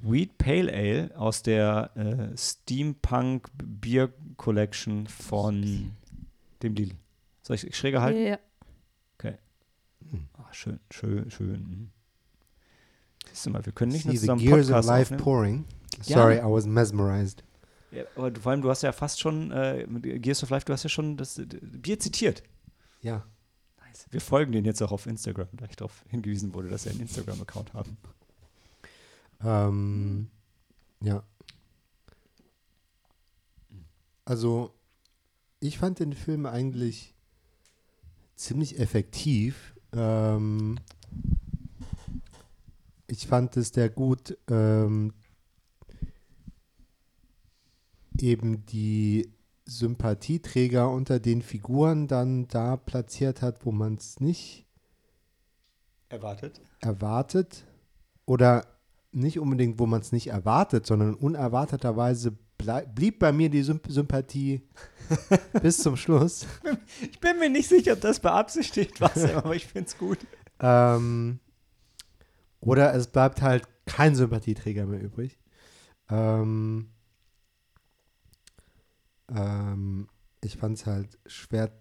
[0.00, 5.92] Wheat Pale Ale aus der äh, Steampunk Beer Collection von
[6.62, 6.96] dem Lidl.
[7.42, 8.20] Soll ich schräger halten?
[8.20, 8.38] Ja, ja.
[10.34, 11.52] Ah, schön, schön, schön.
[11.52, 11.90] Mhm.
[13.28, 15.22] Siehst du mal, wir können nicht nur See the zusammen gears of Podcast life aufnehmen.
[15.22, 15.64] pouring.
[16.04, 16.16] Ja.
[16.16, 17.42] Sorry, I was mesmerized.
[17.92, 20.72] Ja, aber vor allem, du hast ja fast schon, äh, mit Gears of Life, du
[20.72, 22.42] hast ja schon das Bier zitiert.
[23.02, 23.26] Ja.
[23.86, 24.06] Nice.
[24.10, 27.00] Wir folgen den jetzt auch auf Instagram, da ich darauf hingewiesen wurde, dass sie einen
[27.00, 27.98] Instagram-Account haben.
[29.44, 30.30] Ähm,
[31.00, 31.22] ja.
[34.24, 34.72] Also,
[35.60, 37.14] ich fand den Film eigentlich
[38.36, 39.74] ziemlich effektiv.
[39.92, 40.78] Ähm,
[43.06, 45.12] ich fand es sehr gut, ähm,
[48.22, 49.32] eben die
[49.64, 54.66] Sympathieträger unter den Figuren dann da platziert hat, wo man es nicht
[56.08, 56.60] Erwartet.
[56.80, 57.64] erwartet
[58.26, 58.66] oder
[59.12, 62.36] nicht unbedingt, wo man es nicht erwartet, sondern unerwarteterweise
[62.94, 64.62] blieb bei mir die Symp Sympathie
[65.62, 66.46] bis zum Schluss.
[67.00, 70.18] Ich bin mir nicht sicher, ob das beabsichtigt war, aber ich finde es gut.
[70.60, 71.40] Ähm,
[72.60, 75.38] oder es bleibt halt kein Sympathieträger mehr übrig.
[76.08, 76.91] Ähm,
[79.34, 80.08] ähm,
[80.42, 81.72] ich fand es halt schwer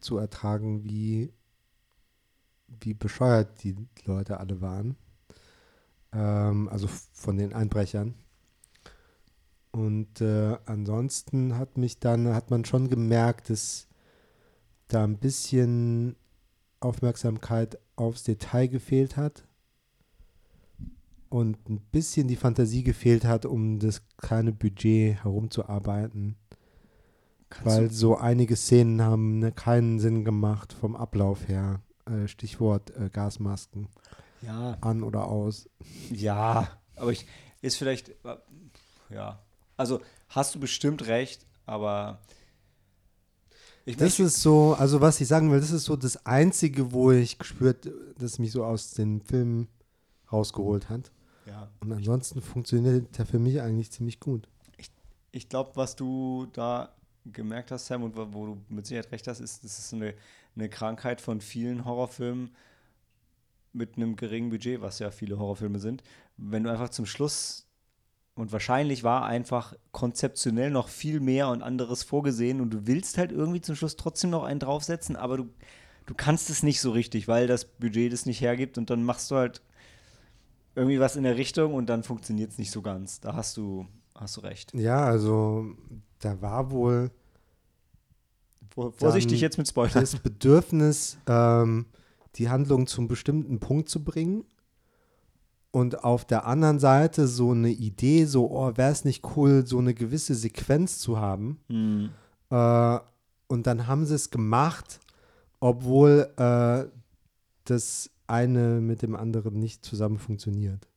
[0.00, 1.32] zu ertragen, wie,
[2.68, 4.96] wie bescheuert die Leute alle waren.
[6.12, 8.14] Ähm, also von den Einbrechern.
[9.72, 13.88] Und äh, ansonsten hat mich dann, hat man schon gemerkt, dass
[14.88, 16.16] da ein bisschen
[16.80, 19.46] Aufmerksamkeit aufs Detail gefehlt hat
[21.28, 26.36] und ein bisschen die Fantasie gefehlt hat, um das kleine Budget herumzuarbeiten.
[27.62, 31.80] Weil so einige Szenen haben ne, keinen Sinn gemacht vom Ablauf her.
[32.06, 33.88] Äh, Stichwort äh, Gasmasken
[34.42, 35.68] ja, an oder aus.
[36.10, 37.26] ja, aber ich
[37.62, 38.36] ist vielleicht, äh,
[39.10, 39.42] ja,
[39.76, 42.20] also hast du bestimmt recht, aber
[43.84, 47.12] ich Das ist so, also was ich sagen will, das ist so das Einzige, wo
[47.12, 49.68] ich gespürt, das mich so aus den Filmen
[50.32, 51.12] rausgeholt hat.
[51.46, 51.70] ja.
[51.80, 54.48] Und ansonsten funktioniert der für mich eigentlich ziemlich gut.
[55.32, 56.95] Ich glaube, was du da
[57.32, 60.14] gemerkt hast, Sam, und wo, du mit Sicherheit recht hast, ist, das ist eine,
[60.54, 62.54] eine Krankheit von vielen Horrorfilmen
[63.72, 66.02] mit einem geringen Budget, was ja viele Horrorfilme sind.
[66.36, 67.66] Wenn du einfach zum Schluss,
[68.34, 73.32] und wahrscheinlich war einfach konzeptionell noch viel mehr und anderes vorgesehen und du willst halt
[73.32, 75.48] irgendwie zum Schluss trotzdem noch einen draufsetzen, aber du,
[76.04, 79.30] du kannst es nicht so richtig, weil das Budget das nicht hergibt und dann machst
[79.30, 79.62] du halt
[80.74, 83.20] irgendwie was in der Richtung und dann funktioniert es nicht so ganz.
[83.20, 84.74] Da hast du, hast du recht.
[84.74, 85.74] Ja, also
[86.20, 87.10] da war wohl
[88.74, 90.00] Vor- Vorsichtig jetzt mit Spoilern.
[90.00, 91.86] das Bedürfnis, ähm,
[92.36, 94.44] die Handlung zum bestimmten Punkt zu bringen.
[95.70, 99.78] Und auf der anderen Seite so eine Idee, so, oh, wäre es nicht cool, so
[99.78, 101.58] eine gewisse Sequenz zu haben.
[101.68, 102.10] Hm.
[102.50, 102.98] Äh,
[103.48, 105.00] und dann haben sie es gemacht,
[105.60, 106.90] obwohl äh,
[107.64, 110.88] das eine mit dem anderen nicht zusammen funktioniert.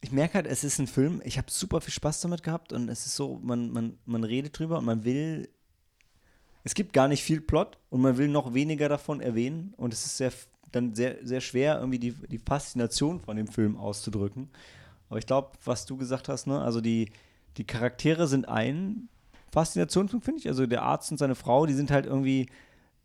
[0.00, 2.88] Ich merke halt, es ist ein Film, ich habe super viel Spaß damit gehabt und
[2.88, 5.48] es ist so, man, man, man redet drüber und man will,
[6.64, 10.06] es gibt gar nicht viel Plot und man will noch weniger davon erwähnen und es
[10.06, 10.32] ist sehr,
[10.72, 14.48] dann sehr, sehr schwer, irgendwie die, die Faszination von dem Film auszudrücken.
[15.10, 17.10] Aber ich glaube, was du gesagt hast, ne, also die,
[17.56, 19.08] die Charaktere sind ein
[19.52, 20.48] Faszinationspunkt, finde ich.
[20.48, 22.46] Also der Arzt und seine Frau, die sind halt irgendwie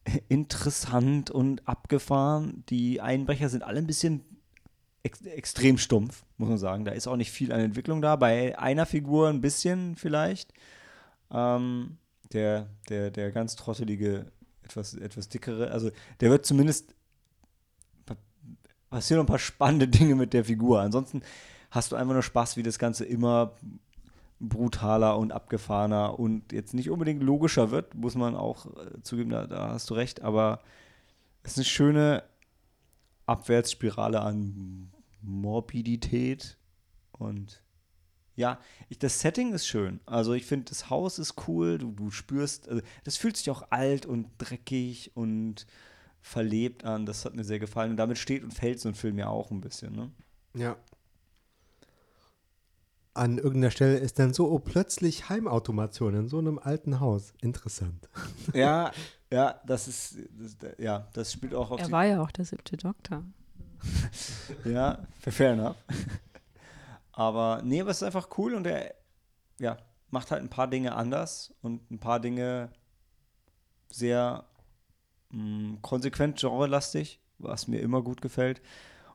[0.30, 2.64] interessant und abgefahren.
[2.70, 4.22] Die Einbrecher sind alle ein bisschen
[5.06, 6.84] ex extrem stumpf, muss man sagen.
[6.84, 8.16] Da ist auch nicht viel an Entwicklung da.
[8.16, 10.52] Bei einer Figur ein bisschen vielleicht.
[11.32, 11.98] Ähm,
[12.34, 14.32] der, der, der ganz trottelige,
[14.64, 16.96] etwas, etwas dickere, also der wird zumindest
[18.06, 18.18] pa-
[18.90, 20.82] passieren ein paar spannende Dinge mit der Figur.
[20.82, 21.22] Ansonsten
[21.72, 23.54] hast du einfach nur Spaß, wie das Ganze immer
[24.40, 29.48] brutaler und abgefahrener und jetzt nicht unbedingt logischer wird, muss man auch äh, zugeben, da,
[29.48, 30.60] da hast du recht, aber
[31.44, 32.24] es ist eine schöne
[33.28, 34.92] Abwärtsspirale an
[35.26, 36.58] Morbidität
[37.12, 37.62] und
[38.36, 38.60] ja,
[38.90, 40.02] ich, das Setting ist schön.
[40.06, 43.72] Also ich finde, das Haus ist cool, du, du spürst, also das fühlt sich auch
[43.72, 45.66] alt und dreckig und
[46.22, 47.06] verlebt an.
[47.06, 47.92] Das hat mir sehr gefallen.
[47.92, 50.12] Und damit steht und fällt so ein Film ja auch ein bisschen, ne?
[50.54, 50.76] Ja.
[53.14, 57.34] An irgendeiner Stelle ist dann so, oh, plötzlich Heimautomation in so einem alten Haus.
[57.42, 58.10] Interessant.
[58.54, 58.92] Ja,
[59.32, 62.76] ja, das ist, das, ja, das spielt auch auf Er war ja auch der siebte
[62.76, 63.24] Doktor.
[64.66, 65.76] Ja, fair enough.
[67.12, 68.94] Aber nee, aber es ist einfach cool und er
[69.60, 69.78] ja,
[70.10, 72.70] macht halt ein paar Dinge anders und ein paar Dinge
[73.90, 74.44] sehr
[75.32, 78.62] mh, konsequent genrelastig, was mir immer gut gefällt.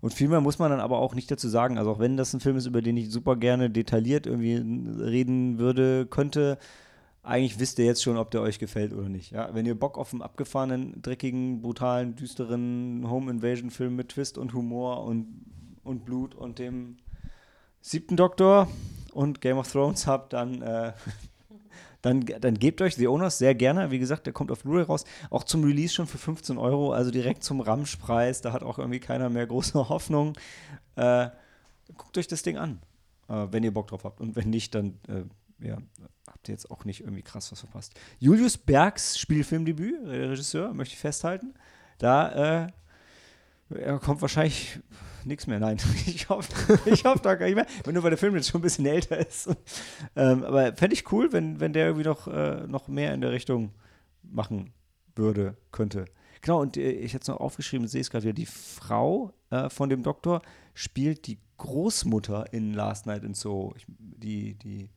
[0.00, 1.76] Und viel mehr muss man dann aber auch nicht dazu sagen.
[1.76, 4.56] Also auch wenn das ein Film ist, über den ich super gerne detailliert irgendwie
[5.02, 6.58] reden würde, könnte,
[7.22, 9.30] eigentlich wisst ihr jetzt schon, ob der euch gefällt oder nicht.
[9.32, 9.54] Ja?
[9.54, 14.54] Wenn ihr Bock auf einen abgefahrenen, dreckigen, brutalen, düsteren Home Invasion Film mit Twist und
[14.54, 15.26] Humor und,
[15.84, 16.96] und Blut und dem
[17.82, 18.68] siebten Doktor
[19.12, 20.92] und Game of Thrones habt, dann, äh,
[22.02, 23.90] dann, dann gebt euch The Owners sehr gerne.
[23.90, 25.04] Wie gesagt, der kommt auf Blu-ray raus.
[25.28, 28.40] Auch zum Release schon für 15 Euro, also direkt zum Ramschpreis.
[28.40, 30.38] Da hat auch irgendwie keiner mehr große Hoffnung.
[30.96, 31.28] Äh,
[31.98, 32.80] guckt euch das Ding an,
[33.28, 34.22] äh, wenn ihr Bock drauf habt.
[34.22, 35.24] Und wenn nicht, dann äh,
[35.60, 35.78] ja,
[36.26, 37.98] habt ihr jetzt auch nicht irgendwie krass was verpasst.
[38.18, 41.54] Julius Bergs Spielfilmdebüt, Regisseur, möchte ich festhalten.
[41.98, 44.80] Da äh, kommt wahrscheinlich
[45.24, 45.60] nichts mehr.
[45.60, 47.66] Nein, ich hoffe, ich hoffe da gar nicht mehr.
[47.84, 49.48] Wenn nur weil der Film jetzt schon ein bisschen älter ist.
[50.16, 53.32] Ähm, aber fände ich cool, wenn, wenn der irgendwie noch, äh, noch mehr in der
[53.32, 53.72] Richtung
[54.22, 54.72] machen
[55.14, 56.06] würde, könnte.
[56.40, 58.32] Genau, und äh, ich hätte es noch aufgeschrieben, sehe es gerade wieder.
[58.32, 60.42] Die Frau äh, von dem Doktor
[60.74, 64.88] spielt die Großmutter in Last Night in Soho, ich, die, die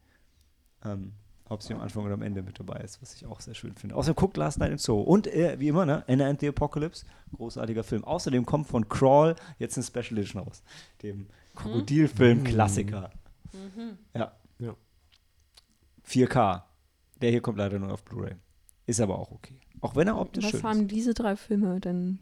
[0.84, 1.14] ähm,
[1.50, 3.96] hauptsächlich am Anfang oder am Ende mit dabei ist, was ich auch sehr schön finde.
[3.96, 5.02] Außerdem guckt Last Night in Soho.
[5.02, 6.04] Und äh, wie immer, ne?
[6.08, 7.06] Anna and the Apocalypse,
[7.36, 8.04] großartiger Film.
[8.04, 10.64] Außerdem kommt von Crawl jetzt ein Special Edition raus,
[11.02, 13.12] dem Krokodilfilm-Klassiker.
[14.16, 14.32] Ja.
[14.60, 14.76] Ja.
[16.08, 16.64] 4K.
[17.22, 18.36] Der hier kommt leider nur auf Blu-ray.
[18.86, 19.60] Ist aber auch okay.
[19.82, 20.66] Auch wenn er optisch Was schön ist.
[20.66, 22.20] haben diese drei Filme denn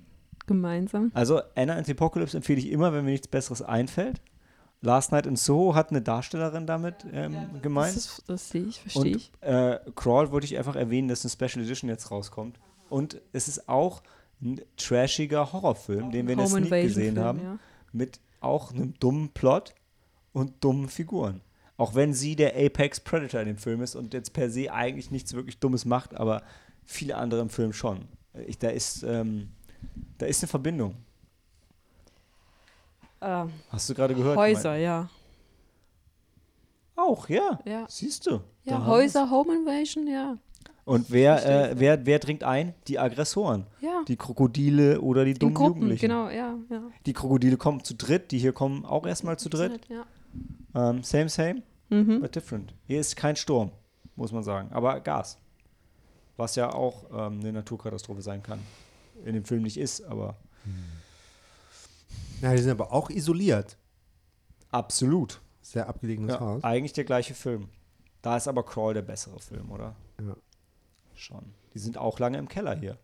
[0.48, 1.12] gemeinsam?
[1.14, 4.22] Also Anna and the Apocalypse empfehle ich immer, wenn mir nichts Besseres einfällt.
[4.82, 7.96] Last Night in Soho hat eine Darstellerin damit ähm, gemeint.
[7.96, 9.32] Das, ist, das sehe ich, verstehe Und ich.
[9.42, 12.60] äh, Crawl wollte ich einfach erwähnen, dass eine Special Edition jetzt rauskommt.
[12.90, 14.02] Und es ist auch
[14.42, 17.60] ein trashiger Horrorfilm, den wir in der Sneak gesehen Film, haben, ja.
[17.94, 19.76] mit auch einem dummen Plot
[20.34, 21.42] und dummen Figuren.
[21.78, 25.12] Auch wenn sie der Apex Predator in dem Film ist und jetzt per se eigentlich
[25.12, 26.44] nichts wirklich Dummes macht, aber
[26.86, 28.08] viele andere im Film schon.
[28.48, 29.50] Ich, da, ist, ähm,
[30.18, 30.96] da ist eine Verbindung.
[33.22, 34.38] Ähm, Hast du gerade gehört?
[34.38, 35.10] Häuser, ja.
[36.96, 37.60] Auch, ja.
[37.66, 38.42] Ja, Siehst du.
[38.64, 40.38] Ja Häuser, Home Invasion, ja.
[40.84, 42.74] Und wer, äh, wer, wer dringt ein?
[42.88, 43.66] Die Aggressoren.
[43.82, 46.02] Ja, Die Krokodile oder die dummen Gruppen, Jugendlichen.
[46.08, 46.84] genau, ja, ja.
[47.06, 49.80] Die Krokodile kommen zu dritt, die hier kommen auch erstmal zu dritt.
[49.90, 50.06] Ja.
[50.90, 52.22] Ähm, same, same, Mhm.
[52.22, 52.74] but different.
[52.88, 53.72] Hier ist kein Sturm,
[54.16, 55.38] muss man sagen, aber Gas.
[56.38, 58.60] Was ja auch ähm, eine Naturkatastrophe sein kann.
[59.26, 60.36] In dem Film nicht ist, aber
[62.42, 63.78] Ja, die sind aber auch isoliert.
[64.70, 65.42] absolut.
[65.62, 66.64] Sehr abgelegenes Ja, Haus.
[66.64, 67.70] eigentlich der gleiche Film.
[68.24, 69.96] Da ist aber Crawl der bessere Film, oder?
[70.20, 70.36] Ja.
[71.14, 71.54] Schon.
[71.74, 72.98] Die sind auch lange im Keller hier.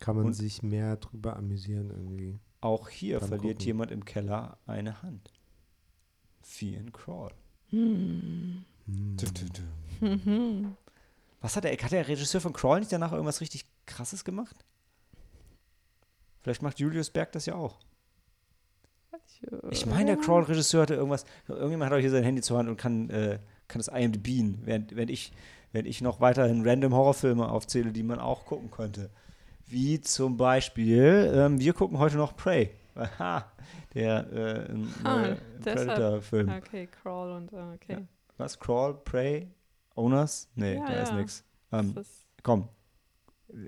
[0.00, 2.40] Kann man Und- sich mehr drüber amüsieren irgendwie.
[2.60, 3.66] Auch hier Beim verliert Gucken.
[3.66, 5.32] jemand im Keller eine Hand.
[6.58, 7.30] Wie in Crawl.
[7.70, 8.64] Hm.
[9.16, 9.32] Tüf.
[10.00, 10.76] Mhm.
[11.40, 14.64] Was hat der, hat der Regisseur von Crawl nicht danach irgendwas richtig krasses gemacht?
[16.40, 17.78] Vielleicht macht Julius Berg das ja auch.
[19.70, 21.24] Ich meine, der Crawl-Regisseur hatte irgendwas.
[21.48, 23.38] Irgendjemand hat auch hier sein Handy zur Hand und kann, äh,
[23.68, 25.32] kann das IMDb, während, während, ich,
[25.72, 29.10] während ich noch weiterhin random Horrorfilme aufzähle, die man auch gucken könnte.
[29.66, 32.70] Wie zum Beispiel, ähm, wir gucken heute noch Prey.
[32.94, 33.50] Aha,
[33.94, 35.24] der äh, Ah,
[35.58, 35.88] deshalb.
[35.88, 36.48] Predator-Film.
[36.48, 37.98] Okay, Crawl und äh, okay.
[38.36, 38.58] Was?
[38.58, 39.48] Crawl, Prey,
[39.96, 40.48] Owners?
[40.54, 41.16] Nee, Ja, da ist ja.
[41.16, 41.44] nichts.
[41.72, 42.68] Ähm, ist, komm.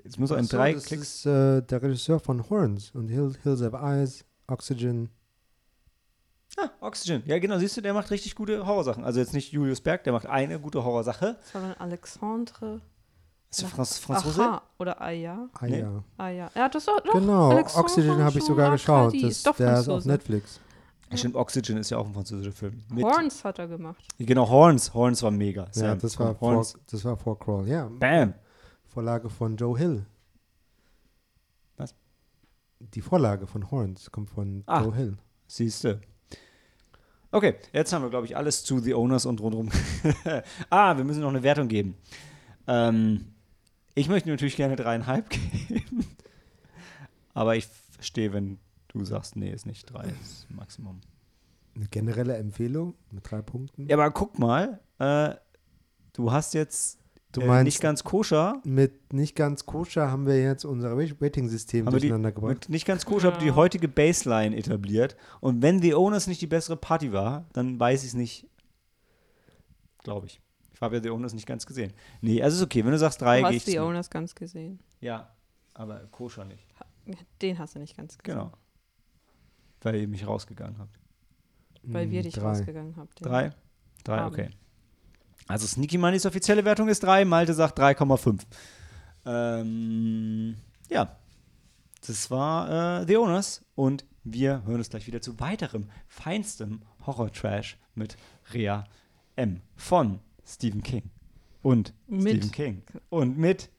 [0.03, 1.01] Jetzt muss er so, drei das Klicks.
[1.03, 5.09] ist äh, der Regisseur von Horns und Hill, Hills Have Eyes, Oxygen.
[6.57, 7.21] Ah, Oxygen.
[7.27, 9.03] Ja, genau, siehst du, der macht richtig gute Horrorsachen.
[9.03, 11.37] Also jetzt nicht Julius Berg, der macht eine gute Horrorsache.
[11.39, 12.81] das war dann Alexandre.
[13.49, 14.41] Ist der Franz Franzose?
[14.41, 15.47] Aha, oder Aya.
[15.53, 15.79] Ah Nee.
[15.81, 16.03] ja.
[16.17, 16.51] Ah ja.
[16.55, 17.13] Ja, das war doch.
[17.13, 19.13] Genau, Alexandre Oxygen habe ich sogar geschaut.
[19.13, 20.03] Das, Ist doch der ist auf.
[20.05, 20.59] Netflix.
[21.09, 22.83] Ja, Stimmt, Oxygen ist ja auch ein französischer Film.
[22.89, 24.03] Mit, Horns hat er gemacht.
[24.17, 24.93] Genau, Horns.
[24.93, 25.63] Horns war mega.
[25.67, 26.77] Ja, Sam, das komm, war, vor, Horns.
[26.91, 27.67] das war vor Crawl.
[27.67, 28.33] Ja, Bam.
[28.83, 30.05] Vorlage von Joe Hill.
[31.77, 31.95] Was?
[32.79, 34.81] Die Vorlage von Horns kommt von Ah.
[34.83, 35.17] Joe Hill.
[35.47, 36.01] Siehst du.
[37.31, 39.69] Okay, jetzt haben wir, glaube ich, alles zu The Owners und rundherum.
[40.69, 41.97] ah, wir müssen noch eine Wertung geben.
[42.67, 43.33] Ähm,
[43.95, 45.29] ich möchte natürlich gerne dreieinhalb
[45.67, 46.05] geben.
[47.33, 51.01] Aber ich verstehe, wenn du sagst, nee, ist nicht drei, ist Maximum.
[51.75, 53.87] Eine generelle Empfehlung mit drei Punkten.
[53.87, 55.35] Ja, aber guck mal, äh,
[56.13, 56.96] du hast jetzt
[57.33, 61.85] du äh, meinst, nicht ganz koscher, mit nicht ganz koscher haben wir jetzt unser Rating-System
[61.85, 62.49] wir die, durcheinander gebracht.
[62.49, 63.55] mit nicht ganz koscher habt ihr die Ja.
[63.55, 65.15] heutige Baseline etabliert.
[65.39, 68.47] Und wenn The Owners nicht die bessere Party war, dann weiß ich es nicht.
[70.03, 70.41] Glaube ich.
[70.73, 71.91] Ich habe ja The Owners nicht ganz gesehen.
[72.21, 72.83] Nee, also ist okay.
[72.85, 73.81] Wenn du sagst drei, Du gehe ich hast die zu.
[73.83, 74.79] Owners ganz gesehen.
[75.01, 75.35] Ja,
[75.73, 76.65] aber koscher nicht.
[77.41, 78.37] Den hast du nicht ganz gesehen.
[78.39, 78.51] Genau.
[79.81, 80.99] Weil ihr mich rausgegangen habt.
[81.83, 82.41] Weil wir Hm, dich drei.
[82.41, 83.09] rausgegangen haben.
[83.19, 83.49] den- Drei?
[84.03, 84.33] Drei, Haben.
[84.33, 84.49] okay.
[85.47, 88.41] Also Sneaky Moneys offizielle Wertung ist 3, Malte sagt 3,5.
[89.25, 90.55] Ähm,
[90.89, 91.15] ja,
[92.05, 97.77] das war äh, The Owners und wir hören uns gleich wieder zu weiterem, feinstem Horror-Trash
[97.95, 98.17] mit
[98.53, 98.83] Rea
[99.35, 99.61] M.
[99.75, 101.03] von Stephen King.
[101.61, 102.29] Und Mit.
[102.37, 102.81] Stephen King.
[103.09, 103.69] Und mit,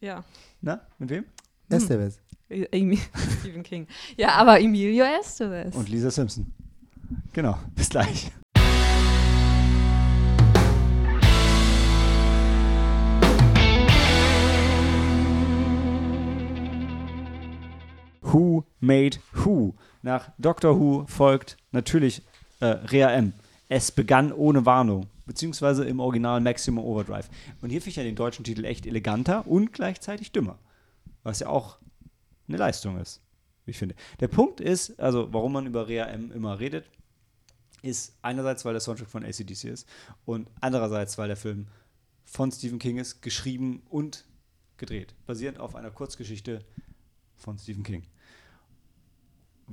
[0.00, 0.24] Ja.
[0.60, 1.24] na, mit wem?
[1.70, 2.18] Estevez.
[2.48, 2.98] Äh, Emi-
[3.40, 3.86] Stephen King.
[4.16, 5.74] Ja, aber Emilio Estevez.
[5.74, 6.52] Und Lisa Simpson.
[7.32, 8.30] Genau, bis gleich.
[18.32, 19.74] Who Made Who?
[20.02, 22.22] Nach Doctor Who folgt natürlich
[22.60, 23.32] äh, Rea M.
[23.68, 27.28] Es begann ohne Warnung, beziehungsweise im Original Maximum Overdrive.
[27.60, 30.58] Und hier finde ich ja den deutschen Titel echt eleganter und gleichzeitig dümmer.
[31.22, 31.78] Was ja auch
[32.48, 33.20] eine Leistung ist,
[33.64, 33.94] wie ich finde.
[34.20, 36.86] Der Punkt ist, also warum man über Rea M immer redet,
[37.82, 39.88] ist einerseits, weil der Soundtrack von ACDC ist
[40.24, 41.66] und andererseits, weil der Film
[42.24, 44.24] von Stephen King ist, geschrieben und
[44.76, 46.64] gedreht, basierend auf einer Kurzgeschichte
[47.36, 48.04] von Stephen King.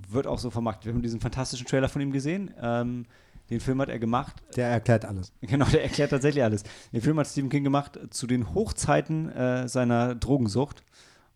[0.09, 0.85] Wird auch so vermarktet.
[0.85, 2.53] Wir haben diesen fantastischen Trailer von ihm gesehen.
[2.61, 3.05] Ähm,
[3.49, 4.35] den Film hat er gemacht.
[4.55, 5.31] Der erklärt alles.
[5.41, 6.63] Genau, der erklärt tatsächlich alles.
[6.91, 10.83] Den Film hat Stephen King gemacht zu den Hochzeiten äh, seiner Drogensucht.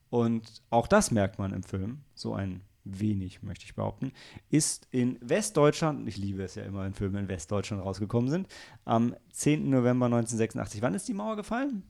[0.10, 2.02] Und auch das merkt man im Film.
[2.16, 4.12] So ein wenig, möchte ich behaupten.
[4.50, 8.48] Ist in Westdeutschland, ich liebe es ja immer, wenn Filme in Westdeutschland rausgekommen sind,
[8.84, 9.70] am 10.
[9.70, 10.82] November 1986.
[10.82, 11.84] Wann ist die Mauer gefallen?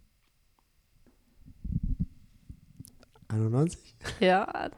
[3.29, 3.95] 91?
[4.19, 4.69] Ja,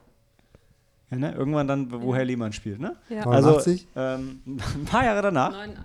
[1.14, 1.34] Ja, ne?
[1.34, 2.96] Irgendwann dann, wo Herr Lehmann spielt, ne?
[3.10, 3.26] ja.
[3.26, 3.88] Also, 89?
[3.96, 5.52] ähm, ein paar Jahre danach.
[5.52, 5.78] Neun-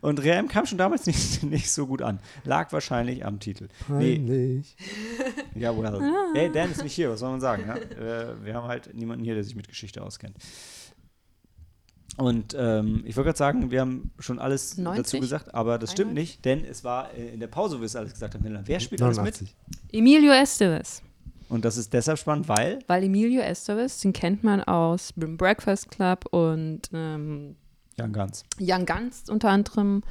[0.00, 2.18] Und Ream kam schon damals nicht, nicht so gut an.
[2.44, 3.68] Lag wahrscheinlich am Titel.
[3.88, 4.76] Nee, Peinlich.
[5.54, 6.00] ja, well.
[6.34, 7.64] Hey, Dan ist nicht hier, was soll man sagen?
[7.68, 10.36] Äh, wir haben halt niemanden hier, der sich mit Geschichte auskennt.
[12.16, 15.04] Und ähm, ich wollte gerade sagen, wir haben schon alles 90?
[15.04, 16.14] dazu gesagt, aber das stimmt 91?
[16.36, 18.44] nicht, denn es war äh, in der Pause, wo wir es alles gesagt haben.
[18.64, 19.34] Wer spielt alles mit?
[19.42, 19.54] 89.
[19.92, 21.02] Emilio Estevez.
[21.48, 25.90] Und das ist deshalb spannend, weil Weil Emilio Estevez, den kennt man aus dem Breakfast
[25.90, 27.56] Club und ähm,
[27.98, 28.44] Jan Ganz.
[28.60, 30.02] Young Guns unter anderem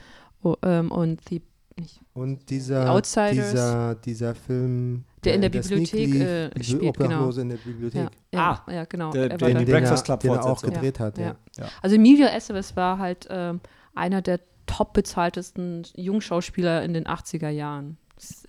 [0.44, 1.42] o- ähm, und die,
[1.78, 3.52] nicht, Und dieser, Die Outsiders.
[3.52, 7.30] dieser, dieser Film, Der in der Sneak Bibliothek, lief, äh, die spielt, genau.
[7.32, 8.02] In der Bibliothek.
[8.02, 9.12] ja, ja, Ah, ja, genau.
[9.12, 11.36] der- er der Den Breakfast Club den er auch gedreht hat, ja.
[11.58, 11.66] Ja.
[11.82, 13.60] Also Emilio Estevez war halt ähm,
[13.94, 17.98] einer der top bezahltesten Jungschauspieler in den 80er Jahren.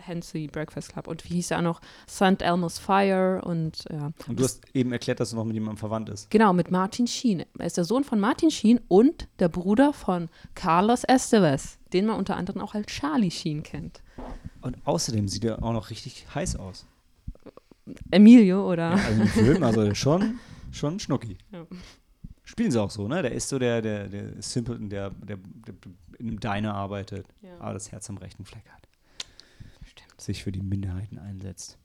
[0.06, 1.08] Hansi Breakfast Club.
[1.08, 1.80] Und wie hieß er auch noch?
[2.08, 2.40] St.
[2.42, 4.12] Elmo's Fire und ja.
[4.28, 6.30] Und du hast eben erklärt, dass er noch mit jemandem verwandt ist.
[6.30, 7.44] Genau, mit Martin Sheen.
[7.58, 12.16] Er ist der Sohn von Martin Sheen und der Bruder von Carlos Estevez, den man
[12.18, 14.02] unter anderem auch als Charlie Sheen kennt.
[14.62, 16.86] Und außerdem sieht er auch noch richtig heiß aus.
[18.10, 18.96] Emilio oder?
[18.96, 20.38] Ja, also im Film, also schon,
[20.72, 21.36] schon Schnucki.
[21.52, 21.66] Ja.
[22.44, 23.22] Spielen sie auch so, ne?
[23.22, 25.74] Der ist so der, der, der Simpleton, der, der, der
[26.18, 27.58] in einem Diner arbeitet, Ja.
[27.60, 28.85] aber das Herz am rechten Fleck hat.
[30.18, 31.76] Sich für die Minderheiten einsetzt.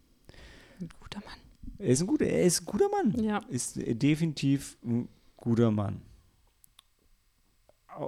[0.80, 1.38] Ein guter Mann.
[1.78, 3.24] Er ist ein guter, er ist ein guter Mann.
[3.24, 3.42] Ja.
[3.50, 5.08] Ist definitiv ein
[5.38, 6.02] guter Mann.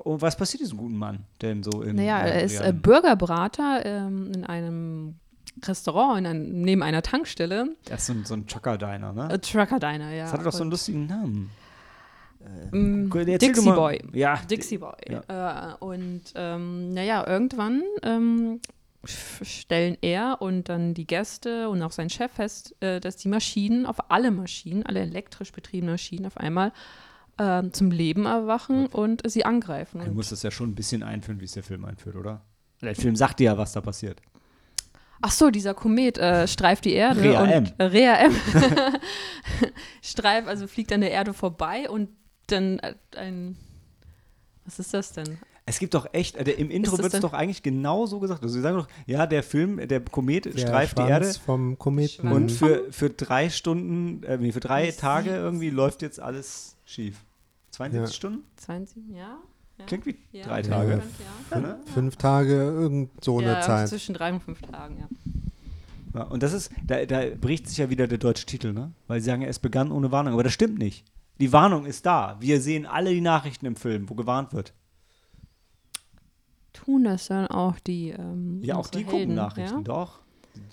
[0.04, 3.86] Und was passiert diesem guten Mann denn so im Naja, äh, er ist äh, Bürgerbrater
[3.86, 5.16] ähm, in einem
[5.62, 7.76] Restaurant, in einem, neben einer Tankstelle.
[7.90, 9.30] Er ist so ein, so ein Trucker-Diner, ne?
[9.34, 10.24] Äh, Trucker Diner, ja.
[10.24, 11.50] das hatte doch so einen lustigen Namen.
[12.72, 14.02] ähm, Dixie mal- Boy.
[14.14, 14.96] Ja, Dixie Boy.
[15.10, 15.74] Ja.
[15.74, 18.62] Äh, und ähm, naja, irgendwann ähm,
[19.06, 23.86] stellen er und dann die Gäste und auch sein Chef fest, äh, dass die Maschinen,
[23.86, 26.72] auf alle Maschinen, alle elektrisch betriebenen Maschinen auf einmal
[27.40, 30.02] ähm, zum Leben erwachen und sie angreifen.
[30.06, 32.42] Du musst das ja schon ein bisschen einführen, wie es der Film einführt, oder?
[32.82, 34.22] Der Film sagt dir ja, was da passiert.
[35.22, 37.22] ach so, dieser Komet äh, streift die Erde.
[37.22, 37.68] Rea und, M.
[37.78, 38.36] Äh, Rea M.
[40.02, 42.10] streift, also fliegt an der Erde vorbei und
[42.48, 43.58] dann äh, ein.
[44.66, 45.38] Was ist das denn?
[45.66, 48.44] Es gibt doch echt, äh, der, im Intro wird es doch eigentlich genau so gesagt.
[48.44, 51.78] Also sie sagen doch, ja, der Film, der Komet Der streift die Schwanz Erde vom
[51.80, 52.32] Kometen.
[52.32, 57.24] und für, für drei Stunden, äh, für drei Sieben- Tage irgendwie läuft jetzt alles schief.
[57.72, 58.16] 72 Ja.
[58.16, 58.44] Stunden?
[58.58, 59.38] 20, ja?
[59.80, 59.86] ja.
[59.86, 60.44] Klingt wie Ja.
[60.46, 60.62] drei.
[60.64, 61.02] Tage.
[61.52, 61.60] Ja.
[61.60, 61.80] Ne?
[61.94, 63.88] Fünf Tage, irgend so eine Zeit.
[63.88, 65.08] zwischen drei und fünf Tagen, ja.
[66.16, 68.92] Ja, und das ist, da, da bricht sich ja wieder der deutsche Titel, ne?
[69.08, 70.34] Weil sie sagen, ja, es begann ohne Warnung.
[70.34, 71.06] Aber das stimmt nicht.
[71.40, 72.38] Die Warnung ist da.
[72.40, 74.74] Wir sehen alle die Nachrichten im Film, wo gewarnt wird.
[76.74, 79.82] Tun das dann auch die ähm, Ja, auch die gucken Helden, Nachrichten, Ja?
[79.84, 80.20] doch.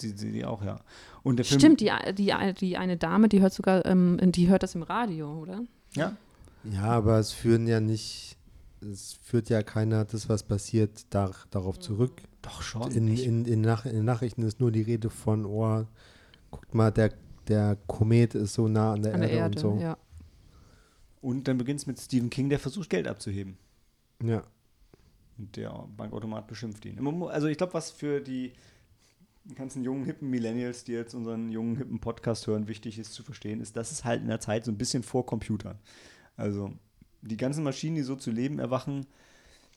[0.03, 0.80] Die, die, die auch, ja.
[1.22, 4.62] Und der Film, Stimmt, die, die, die eine Dame, die hört sogar, ähm, die hört
[4.62, 5.62] das im Radio, oder?
[5.94, 6.16] Ja,
[6.64, 8.36] Ja, aber es führen ja nicht,
[8.82, 12.20] es führt ja keiner das, was passiert, da, darauf zurück.
[12.42, 12.90] doch schon.
[12.92, 15.86] In, in, in, Nach in den Nachrichten ist nur die Rede von, oh,
[16.51, 17.12] guckt mal, der,
[17.48, 19.82] der Komet ist so nah an der, An der Erde, Erde, und so.
[19.82, 19.96] ja.
[21.22, 23.57] Und dann beginnt es mit Stephen King, der versucht, Geld abzuheben.
[24.22, 24.42] Ja.
[25.41, 26.99] Und der Bankautomat beschimpft ihn.
[27.28, 28.53] Also ich glaube, was für die
[29.55, 33.61] ganzen jungen, hippen Millennials, die jetzt unseren jungen, hippen Podcast hören, wichtig ist zu verstehen,
[33.62, 35.78] ist, dass es halt in der Zeit so ein bisschen vor Computern.
[36.36, 36.72] Also
[37.22, 39.07] die ganzen Maschinen, die so zu leben erwachen,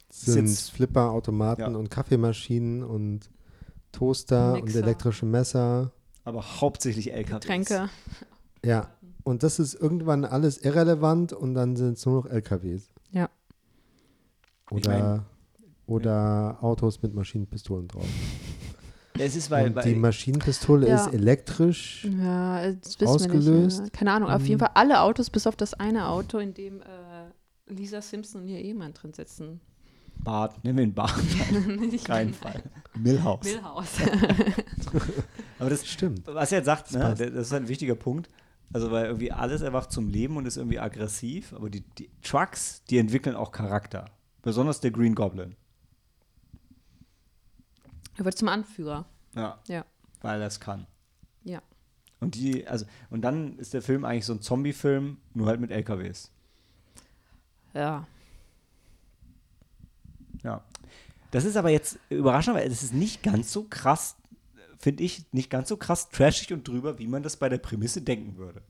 [0.09, 1.67] Sind jetzt- Flipper, Automaten Ja.
[1.67, 3.29] und Kaffeemaschinen und
[3.93, 4.79] Toaster und Mixer.
[4.83, 5.91] elektrische Messer.
[6.25, 7.45] aber hauptsächlich LKWs.
[7.45, 7.89] Tränke.
[8.63, 8.89] Ja.
[9.23, 12.89] Und das ist irgendwann alles irrelevant und dann sind es nur noch LKWs.
[13.11, 13.29] Ja.
[14.67, 15.21] Ich Oder, mein-
[15.85, 18.05] oder Autos mit Maschinenpistolen drauf.
[19.17, 20.95] Ja, es ist, weil, und weil die Maschinenpistole Ja.
[21.05, 22.05] ist elektrisch.
[22.19, 23.81] Ja, das wissen wir Ausgelöst.
[23.81, 23.93] nicht.
[23.93, 23.99] Ja.
[23.99, 24.47] Keine Ahnung, auf Mhm.
[24.47, 28.47] jeden Fall alle Autos, bis auf das eine Auto, in dem äh, Lisa Simpson und
[28.47, 29.59] ihr Ehemann drin sitzen.
[30.23, 31.13] Bart, nennen wir ihn Bart.
[31.79, 32.63] Nicht Kein Fall.
[32.97, 33.43] Millhouse.
[33.43, 33.87] Milhouse.
[35.59, 36.21] Aber das, Stimmt.
[36.27, 38.29] was er jetzt sagt, Das ne, das ist halt ein wichtiger Punkt.
[38.71, 42.81] Also, weil irgendwie alles erwacht zum Leben und ist irgendwie aggressiv, aber die, die Trucks,
[42.89, 44.05] die entwickeln auch Charakter.
[44.41, 45.55] Besonders der Green Goblin.
[48.17, 49.05] Er wird zum Anführer.
[49.35, 49.59] Ja.
[49.67, 49.85] Ja.
[50.21, 50.87] Weil er es kann.
[51.43, 51.61] Ja.
[52.19, 55.71] Und die, also, und dann ist der Film eigentlich so ein Zombie-Film, nur halt mit
[55.71, 56.31] LKWs.
[57.73, 58.07] Ja.
[60.43, 60.63] Ja.
[61.31, 64.15] Das ist aber jetzt überraschend, weil das ist nicht ganz so krass,
[64.77, 68.01] finde ich, nicht ganz so krass trashig und drüber, wie man das bei der Prämisse
[68.01, 68.61] denken würde.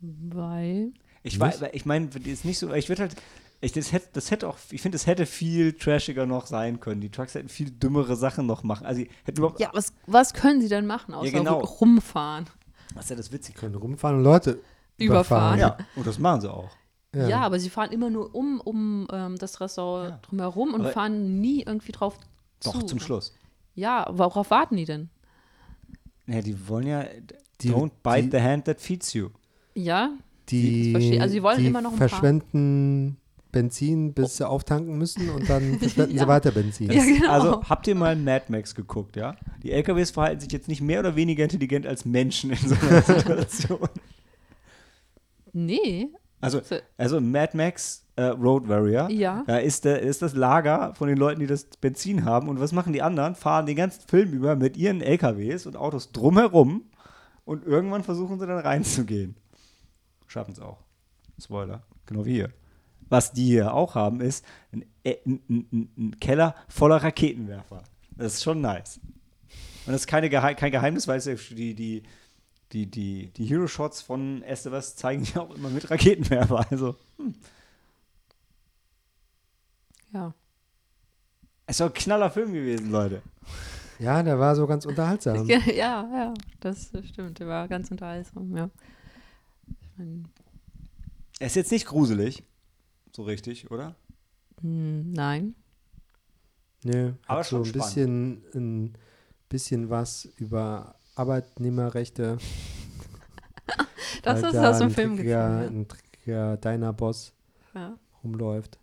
[0.00, 0.92] Weil.
[1.22, 3.16] Ich weiß, ich meine, ist nicht so, ich würde halt,
[3.62, 7.00] ich, das hätte, das hätte auch, ich finde, es hätte viel trashiger noch sein können.
[7.00, 8.86] Die Trucks hätten viel dümmere Sachen noch machen.
[8.86, 11.58] Also, die hätten überhaupt, Ja, was, was können sie denn machen, außer genau.
[11.60, 12.46] rumfahren?
[12.94, 13.58] das ist ja das Witzige.
[13.58, 14.60] Können rumfahren und Leute
[14.98, 15.58] Überfahren.
[15.58, 16.70] Ja, und das machen sie auch.
[17.14, 17.40] Ja.
[17.40, 20.18] aber sie fahren immer nur um, um ähm, das Restaurant Ja.
[20.22, 22.16] drumherum und Aber- fahren nie irgendwie drauf
[22.60, 22.70] zu.
[22.72, 23.34] Doch, zum Schluss.
[23.74, 25.10] Ja, worauf warten die denn?
[26.26, 27.04] Ja, die wollen ja,
[27.60, 29.30] Die- don't bite die- the hand that feeds you.
[29.74, 30.10] Ja,
[30.50, 31.18] Die.
[31.20, 33.16] Also sie wollen die immer noch ein paar- verschwenden
[33.52, 36.22] Benzin, bis sie auftanken müssen und dann verschwenden Ja.
[36.22, 36.90] sie weiter Benzin.
[36.90, 37.30] Ja, genau.
[37.30, 39.36] Also, habt ihr mal Mad Max geguckt, ja?
[39.62, 43.02] Die LKWs verhalten sich jetzt nicht mehr oder weniger intelligent als Menschen in so einer
[43.02, 43.88] Situation.
[45.52, 46.08] nee.
[46.42, 49.44] Also, So- also Mad Max äh, Road Warrior, Ja.
[49.46, 52.48] da ist, der, ist das Lager von den Leuten, die das Benzin haben.
[52.48, 53.34] Und was machen die anderen?
[53.34, 56.84] Fahren den ganzen Film über mit ihren LKWs und Autos drumherum
[57.44, 59.36] und irgendwann versuchen sie dann reinzugehen.
[60.28, 60.78] Schaffen es auch.
[61.38, 61.82] Spoiler.
[62.06, 62.50] Genau wie hier.
[63.10, 67.82] Was die hier auch haben, ist ein, äh, ein, ein, ein, ein Keller voller Raketenwerfer.
[68.16, 68.98] Das ist schon nice.
[69.86, 72.02] Und das ist keine Geheim kein Geheimnis, weil es die, die,
[72.72, 76.66] die, die, die Hero-Shots von Estevas zeigen ja auch immer mit Raketenwerfer.
[76.70, 76.96] Also,
[80.12, 80.34] Ja.
[81.66, 83.22] es ist doch ein knaller Film gewesen, Leute.
[83.98, 85.46] Ja, der war so ganz unterhaltsam.
[85.46, 87.38] Ja, ja, ja, das stimmt.
[87.38, 88.70] Der war ganz unterhaltsam, ja.
[89.68, 90.28] Ich mein,
[91.38, 92.42] Er ist jetzt nicht gruselig.
[93.14, 93.94] So richtig, oder?
[94.60, 95.54] hm, nein.
[96.84, 98.42] Nö, Aber hat so schon ein spannend.
[98.44, 98.92] bisschen, ein
[99.48, 102.38] bisschen was über Arbeitnehmerrechte.
[104.22, 105.80] Das ist da aus dem ein Film dreckiger- gekommen.
[105.80, 107.32] Ein dreckiger Dyna-Boss
[107.74, 107.80] Ja.
[107.80, 107.98] Ja.
[108.22, 108.78] rumläuft.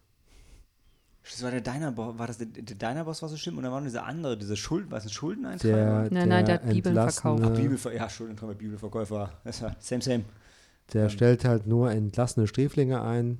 [1.23, 3.79] Das war der Dynaboss, war das der, der Dynaboss war so schlimm und dann war
[3.81, 6.07] noch dieser andere, diese Schulden, was ein Der, Schuldeneintreiber?
[6.09, 7.53] Nein, nein, der hat Bibeln verkauft.
[7.55, 9.33] Bibelver ja, Schuldeneintreiber, Bibelverkäufer.
[9.43, 10.23] Das ist ja same, same.
[10.93, 11.09] Der Ähm.
[11.09, 13.39] stellt halt nur entlassene Sträflinge ein,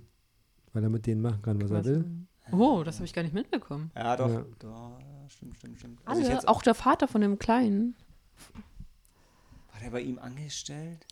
[0.78, 2.06] weil er mit denen machen kann, was er will.
[2.52, 3.90] Oh, das habe ich gar nicht mitbekommen.
[3.96, 4.30] Ja, doch.
[4.30, 4.46] Ja.
[4.60, 6.00] doch stimmt, stimmt, stimmt.
[6.06, 7.96] Also ich Alle, hätte- auch der Vater von dem Kleinen.
[9.74, 11.04] war der bei ihm angestellt?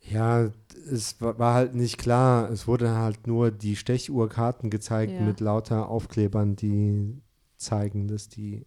[0.00, 0.50] Ja,
[0.90, 2.50] es wa- war halt nicht klar.
[2.50, 5.20] Es wurde halt nur die Stechuhrkarten gezeigt Ja.
[5.20, 7.22] mit lauter Aufklebern, die
[7.56, 8.66] zeigen, dass die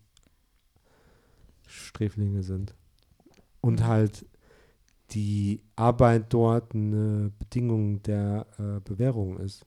[1.67, 2.73] Sträflinge sind.
[3.59, 3.87] Und Mhm.
[3.87, 4.25] halt
[5.11, 9.65] die Arbeit dort eine Bedingung der äh, Bewährung ist.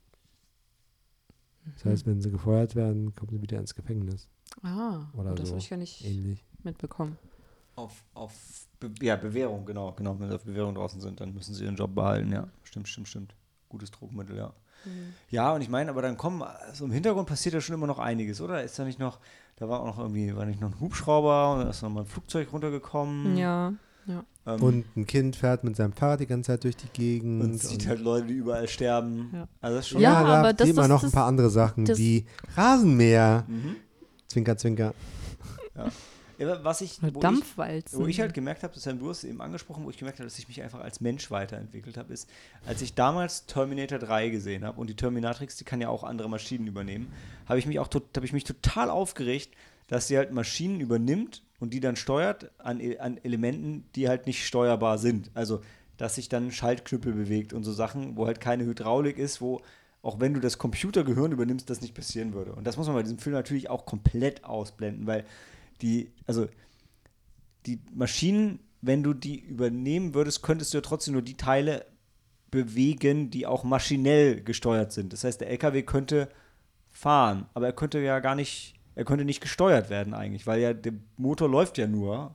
[1.74, 1.90] Das Mhm.
[1.90, 4.28] heißt, wenn sie gefeuert werden, kommen sie wieder ins Gefängnis.
[4.62, 5.54] Ah, Oder das so.
[5.54, 6.44] habe ich gar nicht Ähnlich.
[6.62, 7.16] mitbekommen.
[7.76, 8.32] Auf, auf
[8.78, 10.18] Be ja, Bewährung, genau, genau.
[10.20, 12.46] Wenn sie auf Bewährung draußen sind, dann müssen sie ihren Job behalten, ja.
[12.62, 13.34] Stimmt, stimmt, stimmt.
[13.68, 14.52] Gutes Druckmittel, ja.
[15.30, 17.98] Ja, und ich meine, aber dann kommen, also im Hintergrund passiert ja schon immer noch
[17.98, 18.62] einiges, oder?
[18.62, 19.18] Ist da nicht noch,
[19.56, 22.00] da war auch noch irgendwie, war nicht noch ein Hubschrauber und da ist noch mal
[22.02, 23.36] ein Flugzeug runtergekommen.
[23.38, 23.72] Ja.
[24.46, 27.42] Ähm, Und ein Kind fährt mit seinem Fahrrad die ganze Zeit durch die Gegend.
[27.42, 29.30] und sieht halt Leute, die überall sterben.
[29.32, 29.48] Ja.
[29.60, 30.00] Also das ist schon.
[30.02, 32.26] Ja, ja, da aber das- man das- noch das- ein paar andere Sachen, das- wie
[32.56, 33.44] Rasenmäher.
[33.48, 33.76] Mhm.
[34.28, 34.92] Zwinker, zwinker.
[35.74, 35.90] Ja,
[36.64, 39.84] Was ich, wo ich, wo ich halt gemerkt habe, das haben du hast eben angesprochen,
[39.84, 42.28] wo ich gemerkt habe, dass ich mich einfach als Mensch weiterentwickelt habe, ist,
[42.66, 46.28] als ich damals Terminator 3 gesehen habe und die Terminatrix, die kann ja auch andere
[46.28, 47.06] Maschinen übernehmen,
[47.48, 49.50] habe ich mich auch tot- habe ich mich total aufgeregt,
[49.86, 54.26] dass sie halt Maschinen übernimmt und die dann steuert an, E- an Elementen, die halt
[54.26, 55.30] nicht steuerbar sind.
[55.32, 55.62] Also,
[55.96, 59.62] dass sich dann Schaltknüppel bewegt und so Sachen, wo halt keine Hydraulik ist, wo
[60.02, 62.52] auch wenn du das Computergehirn übernimmst, das nicht passieren würde.
[62.52, 65.24] Und das muss man bei diesem Film natürlich auch komplett ausblenden, weil
[65.80, 66.46] die, also
[67.64, 71.86] die Maschinen, wenn du die übernehmen würdest, könntest du ja trotzdem nur die Teile
[72.50, 75.14] bewegen, die auch maschinell gesteuert sind.
[75.14, 76.28] Das heißt, der LKW könnte
[76.90, 80.72] fahren, aber er könnte ja gar nicht, er könnte nicht gesteuert werden eigentlich, weil ja
[80.72, 82.34] der Motor läuft ja nur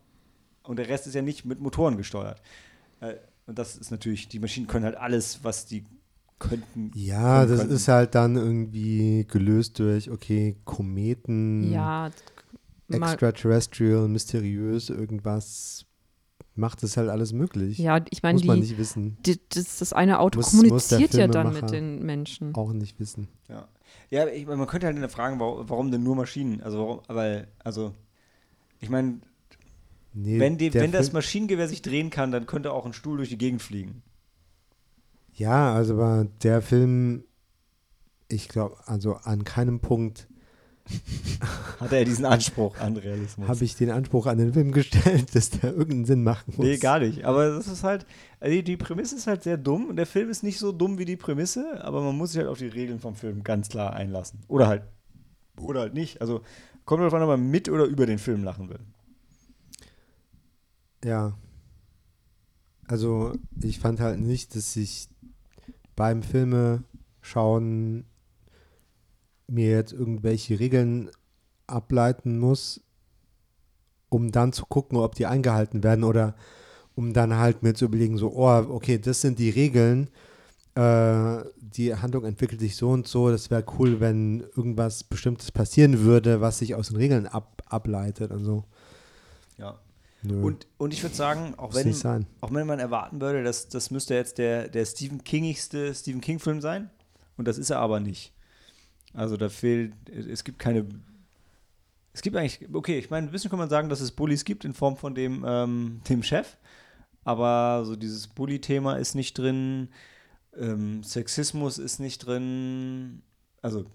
[0.63, 2.41] und der Rest ist ja nicht mit Motoren gesteuert.
[2.99, 3.15] Äh,
[3.47, 5.85] Und das ist natürlich, die Maschinen können halt alles, was die
[6.37, 6.91] könnten.
[6.93, 7.75] Ja, können das könnten.
[7.75, 12.11] ist halt dann irgendwie gelöst durch, okay, Kometen, Ja,
[12.89, 15.85] extraterrestrial, mysteriös, irgendwas.
[16.55, 17.77] Macht es halt alles möglich.
[17.77, 19.17] ja, ich meine, Muss man die, nicht wissen.
[19.25, 22.53] die, das, das eine Auto Muss- muss kommuniziert ja dann mit den Menschen.
[22.55, 23.27] Auch nicht wissen.
[23.47, 23.67] Ja,
[24.09, 26.61] ja ich, man könnte halt fragen, warum, warum denn nur Maschinen?
[26.61, 27.93] Also, warum, weil, also,
[28.81, 29.19] ich meine,
[30.13, 33.29] Nee, wenn, die, wenn das Maschinengewehr sich drehen kann, dann könnte auch ein Stuhl durch
[33.29, 34.01] die Gegend fliegen.
[35.35, 37.23] Ja, also aber der Film,
[38.27, 40.27] ich glaube, also an keinem Punkt
[41.79, 43.47] Hat er diesen Anspruch an Realismus?
[43.47, 46.65] Habe ich den Anspruch an den Film gestellt, dass der irgendeinen Sinn machen muss?
[46.65, 47.23] Nee, gar nicht.
[47.25, 48.05] Aber das ist halt,
[48.39, 51.05] also die, Prämisse ist halt sehr dumm und der Film ist nicht so dumm wie
[51.05, 54.39] die Prämisse, aber man muss sich halt auf die Regeln vom Film ganz klar einlassen.
[54.47, 54.83] Oder halt,
[55.59, 56.21] oder halt nicht.
[56.21, 56.41] Also
[56.85, 58.79] kommt darauf an, ob man mit oder über den Film lachen will.
[61.03, 61.37] Ja.
[62.87, 65.07] Also ich fand halt nicht, dass ich
[65.95, 66.83] beim Filme
[67.21, 68.05] schauen
[69.49, 71.09] mir jetzt irgendwelche Regeln
[71.67, 72.81] ableiten muss,
[74.09, 76.35] um dann zu gucken, ob die eingehalten werden oder
[76.95, 80.09] um dann halt mir zu überlegen, so, oh, okay, das sind die Regeln,
[80.75, 85.99] äh, die Handlung entwickelt sich so und so, das wäre cool, wenn irgendwas Bestimmtes passieren
[86.01, 88.65] würde, was sich aus den Regeln ab, ableitet und so.
[89.57, 89.79] Ja.
[90.21, 93.69] Nö, Und, und ich würde sagen, auch muss wenn, auch wenn man erwarten würde, dass
[93.69, 96.89] das müsste jetzt der, der Stephen Kingigste Stephen King-Film sein.
[97.37, 98.33] Und das ist er aber nicht.
[99.13, 100.85] Also da fehlt, es gibt keine.
[102.13, 104.65] Es gibt eigentlich, okay, ich meine, ein bisschen kann man sagen, dass es Bullies gibt
[104.65, 106.57] in Form von dem, ähm, dem Chef.
[107.23, 109.89] Aber so dieses Bully-Thema ist nicht drin.
[110.57, 113.21] Ähm, Sexismus ist nicht drin.
[113.61, 113.85] Also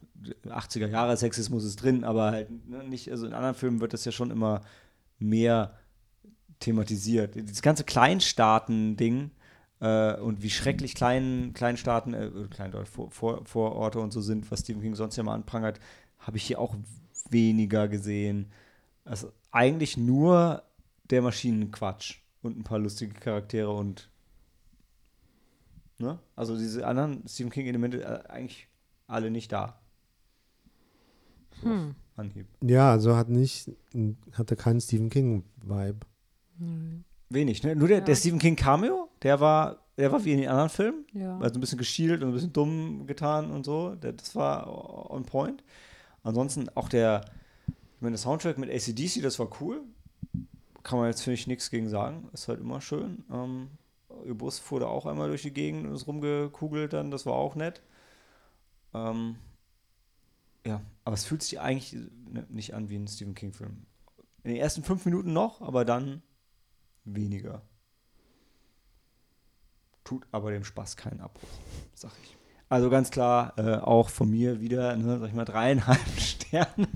[0.47, 4.05] 80er Jahre Sexismus ist drin, aber halt ne, nicht, also in anderen Filmen wird das
[4.05, 4.61] ja schon immer
[5.19, 5.77] mehr
[6.61, 7.35] thematisiert.
[7.35, 9.31] Dieses ganze Kleinstaaten-Ding
[9.85, 14.61] äh, und wie schrecklich klein, Kleinstaaten, äh, Kleindeutsche Vor, Vor, Vororte und so sind, was
[14.61, 15.79] Stephen King sonst ja mal anprangert,
[16.19, 16.75] habe ich hier auch
[17.29, 18.51] weniger gesehen.
[19.05, 20.63] Also eigentlich nur
[21.11, 24.09] der Maschinenquatsch und ein paar lustige Charaktere und
[25.99, 26.19] ne?
[26.35, 28.69] Also diese anderen Stephen King-Elemente äh, eigentlich
[29.07, 29.79] alle nicht da.
[31.63, 31.95] So Hm.
[32.17, 32.47] Anhieb.
[32.63, 33.71] Ja, also hat nicht,
[34.33, 35.99] hatte keinen Stephen King-Vibe.
[37.29, 37.75] Wenig, ne?
[37.77, 38.05] Nur der, Ja.
[38.05, 41.07] der Stephen King Cameo, der war, der war wie in den anderen Filmen.
[41.15, 41.39] Ja.
[41.39, 43.95] Also ein bisschen geschielt und ein bisschen dumm getan und so.
[43.97, 45.65] Der, das war on point.
[46.23, 47.25] Ansonsten auch der,
[47.67, 49.81] ich meine, der Soundtrack mit ACDC, das war cool.
[50.83, 52.29] Kann man jetzt, finde ich, nichts gegen sagen.
[52.33, 53.25] Ist halt immer schön.
[53.33, 53.71] Ähm,
[54.27, 57.11] ihr Bus fuhr da auch einmal durch die Gegend und ist rumgekugelt dann.
[57.11, 57.83] Das war auch nett.
[58.93, 59.37] Ähm,
[60.67, 61.95] ja, aber es fühlt sich eigentlich
[62.29, 63.87] ne, nicht an wie ein Stephen King-Film.
[64.43, 66.23] In den ersten fünf Minuten noch, aber dann
[67.05, 67.63] weniger.
[70.05, 71.49] Tut aber dem Spaß keinen Abbruch,
[71.95, 72.37] sag ich.
[72.69, 76.89] Also ganz klar, äh, auch von mir wieder, ne, sag ich mal, dreieinhalb Sterne.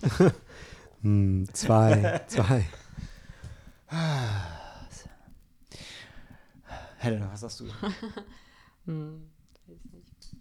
[1.03, 2.65] Hm, zwei, zwei.
[6.99, 7.65] Helena, was sagst du?
[8.87, 9.21] Hm,
[9.67, 10.37] weiß nicht.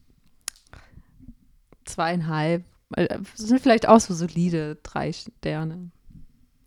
[1.84, 2.64] Zweieinhalb.
[2.96, 5.92] Äh, Das sind vielleicht auch so solide drei Sterne.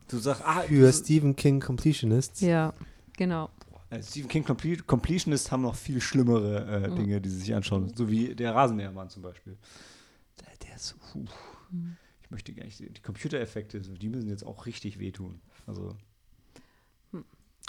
[0.08, 2.42] Du sagst, ah, Für du, Stephen King Completionists.
[2.42, 2.74] Ja,
[3.16, 3.48] genau.
[3.90, 6.96] Äh, Stephen King Comple Completionists haben noch viel schlimmere äh, Mhm.
[6.96, 7.92] Dinge, die sie sich anschauen.
[7.94, 9.56] So wie der Rasenmähermann zum Beispiel.
[10.40, 10.96] Der, der ist.
[11.70, 11.96] Mhm.
[12.22, 15.40] Ich möchte gar nicht, die Computereffekte, die müssen jetzt auch richtig wehtun.
[15.66, 15.96] Also,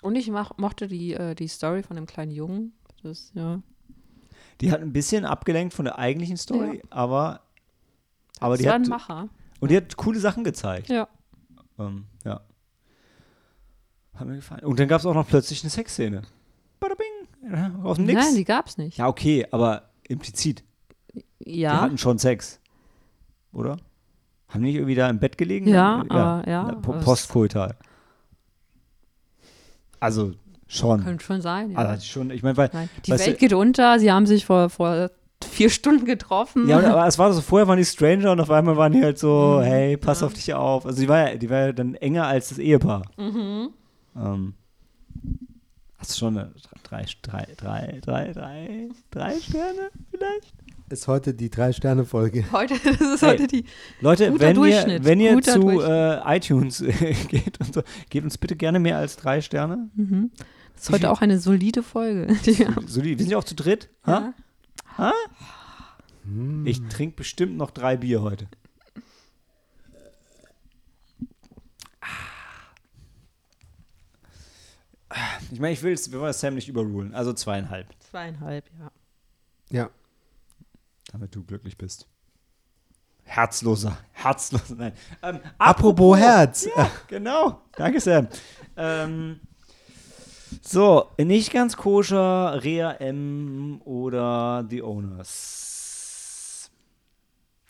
[0.03, 2.73] Und ich mach, mochte die, äh, die Story von dem kleinen Jungen.
[3.03, 3.61] Das, ja.
[4.61, 7.41] die hat ein bisschen abgelenkt von der eigentlichen Story, aber,
[8.39, 9.29] aber das die war hat, ein Macher.
[9.59, 10.89] und die hat coole Sachen gezeigt.
[10.89, 11.07] Ja.
[11.79, 12.10] Ähm, ja.
[14.15, 14.63] Hat mir gefallen.
[14.65, 16.21] Und dann gab es auch noch plötzlich eine Sexszene.
[16.79, 17.51] Bada bing.
[17.53, 18.23] Ja, Aus dem Nix.
[18.23, 18.97] Nein, die gab's nicht.
[18.97, 20.63] ja, okay, aber implizit.
[21.13, 21.23] Die
[21.61, 22.59] Ja, hatten schon Sex.
[23.51, 23.77] Oder?
[24.49, 25.67] Haben die nicht irgendwie da im Bett gelegen?
[25.67, 26.03] Ja,
[26.45, 27.75] ja, aber es- Postkoital.
[29.99, 30.33] Also
[30.67, 31.03] schon.
[31.03, 31.71] könnte schon sein.
[31.71, 31.77] Ja.
[31.79, 32.69] Also schon, ich meine, weil.
[32.73, 32.89] Nein.
[33.05, 33.99] Die Welt du- geht unter.
[33.99, 35.09] Sie haben sich vor, vor
[35.43, 36.67] vier Stunden getroffen.
[36.67, 39.17] Ja, aber es war so, vorher waren die Stranger und auf einmal waren die halt
[39.19, 40.27] so, Mhm, hey, pass ja.
[40.27, 40.85] auf dich auf.
[40.85, 43.03] Also die war ja, die war ja dann enger als das Ehepaar.
[43.17, 43.69] Mhm.
[44.15, 44.53] Ähm,
[45.97, 46.51] hast du schon eine
[46.83, 50.53] drei, drei, drei, drei, drei, drei Sterne vielleicht?
[50.89, 52.43] Ist heute die Drei-Sterne-Folge.
[52.51, 53.63] Heute, das ist Hey, heute die.
[54.01, 55.89] Leute, Guter wenn ihr, wenn ihr guter zu Durchschnitt.
[55.89, 56.79] äh, iTunes
[57.29, 59.89] geht und so, gebt uns bitte gerne mehr als drei Sterne.
[59.95, 60.31] Mhm.
[60.75, 62.27] Das ist heute auch eine solide Folge.
[62.45, 63.87] Die wir sind ja auch zu dritt.
[64.05, 64.33] Ha?
[64.97, 65.13] Ja.
[66.25, 66.65] Hm.
[66.67, 68.47] Ich trinke bestimmt noch drei Bier heute.
[75.51, 77.13] Ich meine, ich will es, wir wollen das Sam nicht überrulen.
[77.13, 78.91] Also zweieinhalb, Zweieinhalb, ja.
[79.69, 79.89] Ja.
[81.11, 82.07] damit du glücklich bist.
[83.23, 84.93] Herzloser, herzloser, nein.
[85.21, 86.67] Ähm, Apropos Herz.
[87.07, 88.27] Genau, danke Sam.
[88.75, 89.39] ähm,
[90.61, 96.69] so, nicht ganz koscher, Rea M oder The Owners.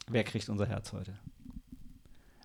[0.10, 1.14] Wer kriegt unser Herz heute?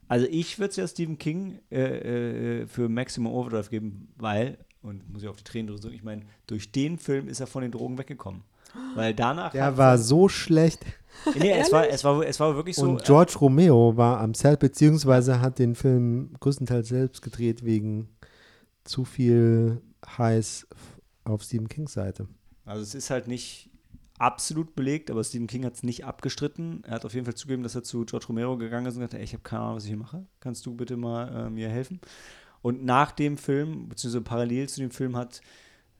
[0.09, 5.09] Also ich würde es ja Stephen King äh, äh, für Maximum Overdrive geben, weil, und
[5.13, 7.71] muss ich auf die Tränen drücken, ich meine, durch den Film ist er von den
[7.73, 8.43] Drogen weggekommen.
[8.95, 10.85] Weil danach Der hat war er- so schlecht.
[11.39, 12.83] Nee, es war, es, war, es war wirklich so.
[12.83, 18.09] Und George Romeo war am Set, beziehungsweise hat den Film größtenteils selbst gedreht wegen
[18.85, 20.67] zu viel Heiß
[21.25, 22.29] auf Stephen Kings Seite.
[22.67, 23.71] Also es ist halt nicht
[24.19, 26.83] absolut belegt, aber Stephen King hat es nicht abgestritten.
[26.85, 29.15] Er hat auf jeden Fall zugegeben, dass er zu George Romero gegangen ist und gesagt
[29.15, 30.27] hat, ey, ich habe keine Ahnung, was ich hier mache.
[30.41, 32.01] Kannst du bitte mal äh, mir helfen?
[32.67, 35.41] Und nach dem Film, beziehungsweise parallel zu dem Film, hat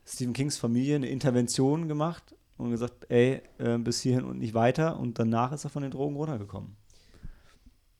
[0.05, 4.99] Stephen Kings Familie eine Intervention gemacht und gesagt, ey, äh, bis hierhin und nicht weiter.
[4.99, 6.75] Und danach ist er von den Drogen runtergekommen.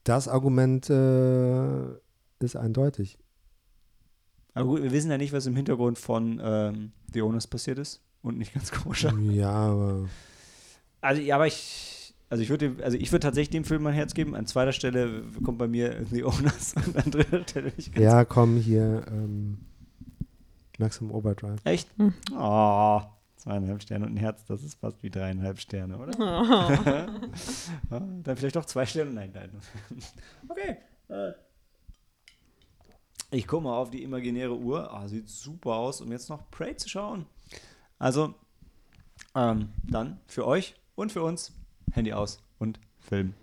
[0.04, 1.94] Das Argument äh,
[2.40, 3.18] ist eindeutig.
[4.52, 8.02] Aber gut, wir wissen ja nicht, was im Hintergrund von ähm, The Owners passiert ist
[8.20, 9.16] und nicht ganz koscher.
[9.18, 10.10] Ja, aber
[11.00, 11.97] Also, ja, aber ich,
[12.30, 14.34] also ich würde, also ich würde tatsächlich dem Film mein Herz geben.
[14.34, 18.04] An zweiter Stelle kommt bei mir The Owners und an dritter Stelle nicht ganz.
[18.04, 19.58] ja, komm hier, ähm,
[20.78, 21.60] Maximum Overdrive.
[21.64, 21.88] Echt?
[21.96, 22.12] Hm.
[22.32, 23.00] Oh,
[23.36, 26.18] zweieinhalb Sterne und ein Herz, das ist fast wie dreieinhalb Sterne, oder?
[26.18, 27.08] Ja,
[28.22, 29.10] dann vielleicht doch zwei Sterne.
[29.10, 29.50] Nein, nein.
[30.48, 30.76] okay.
[31.08, 31.32] äh.
[33.30, 34.92] Ich gucke mal auf die imaginäre Uhr.
[34.92, 37.26] Ah, sieht super aus, um jetzt noch Prey zu schauen.
[37.98, 38.34] Also,
[39.34, 41.52] ähm, dann für euch und für uns
[41.92, 43.34] Handy aus und Film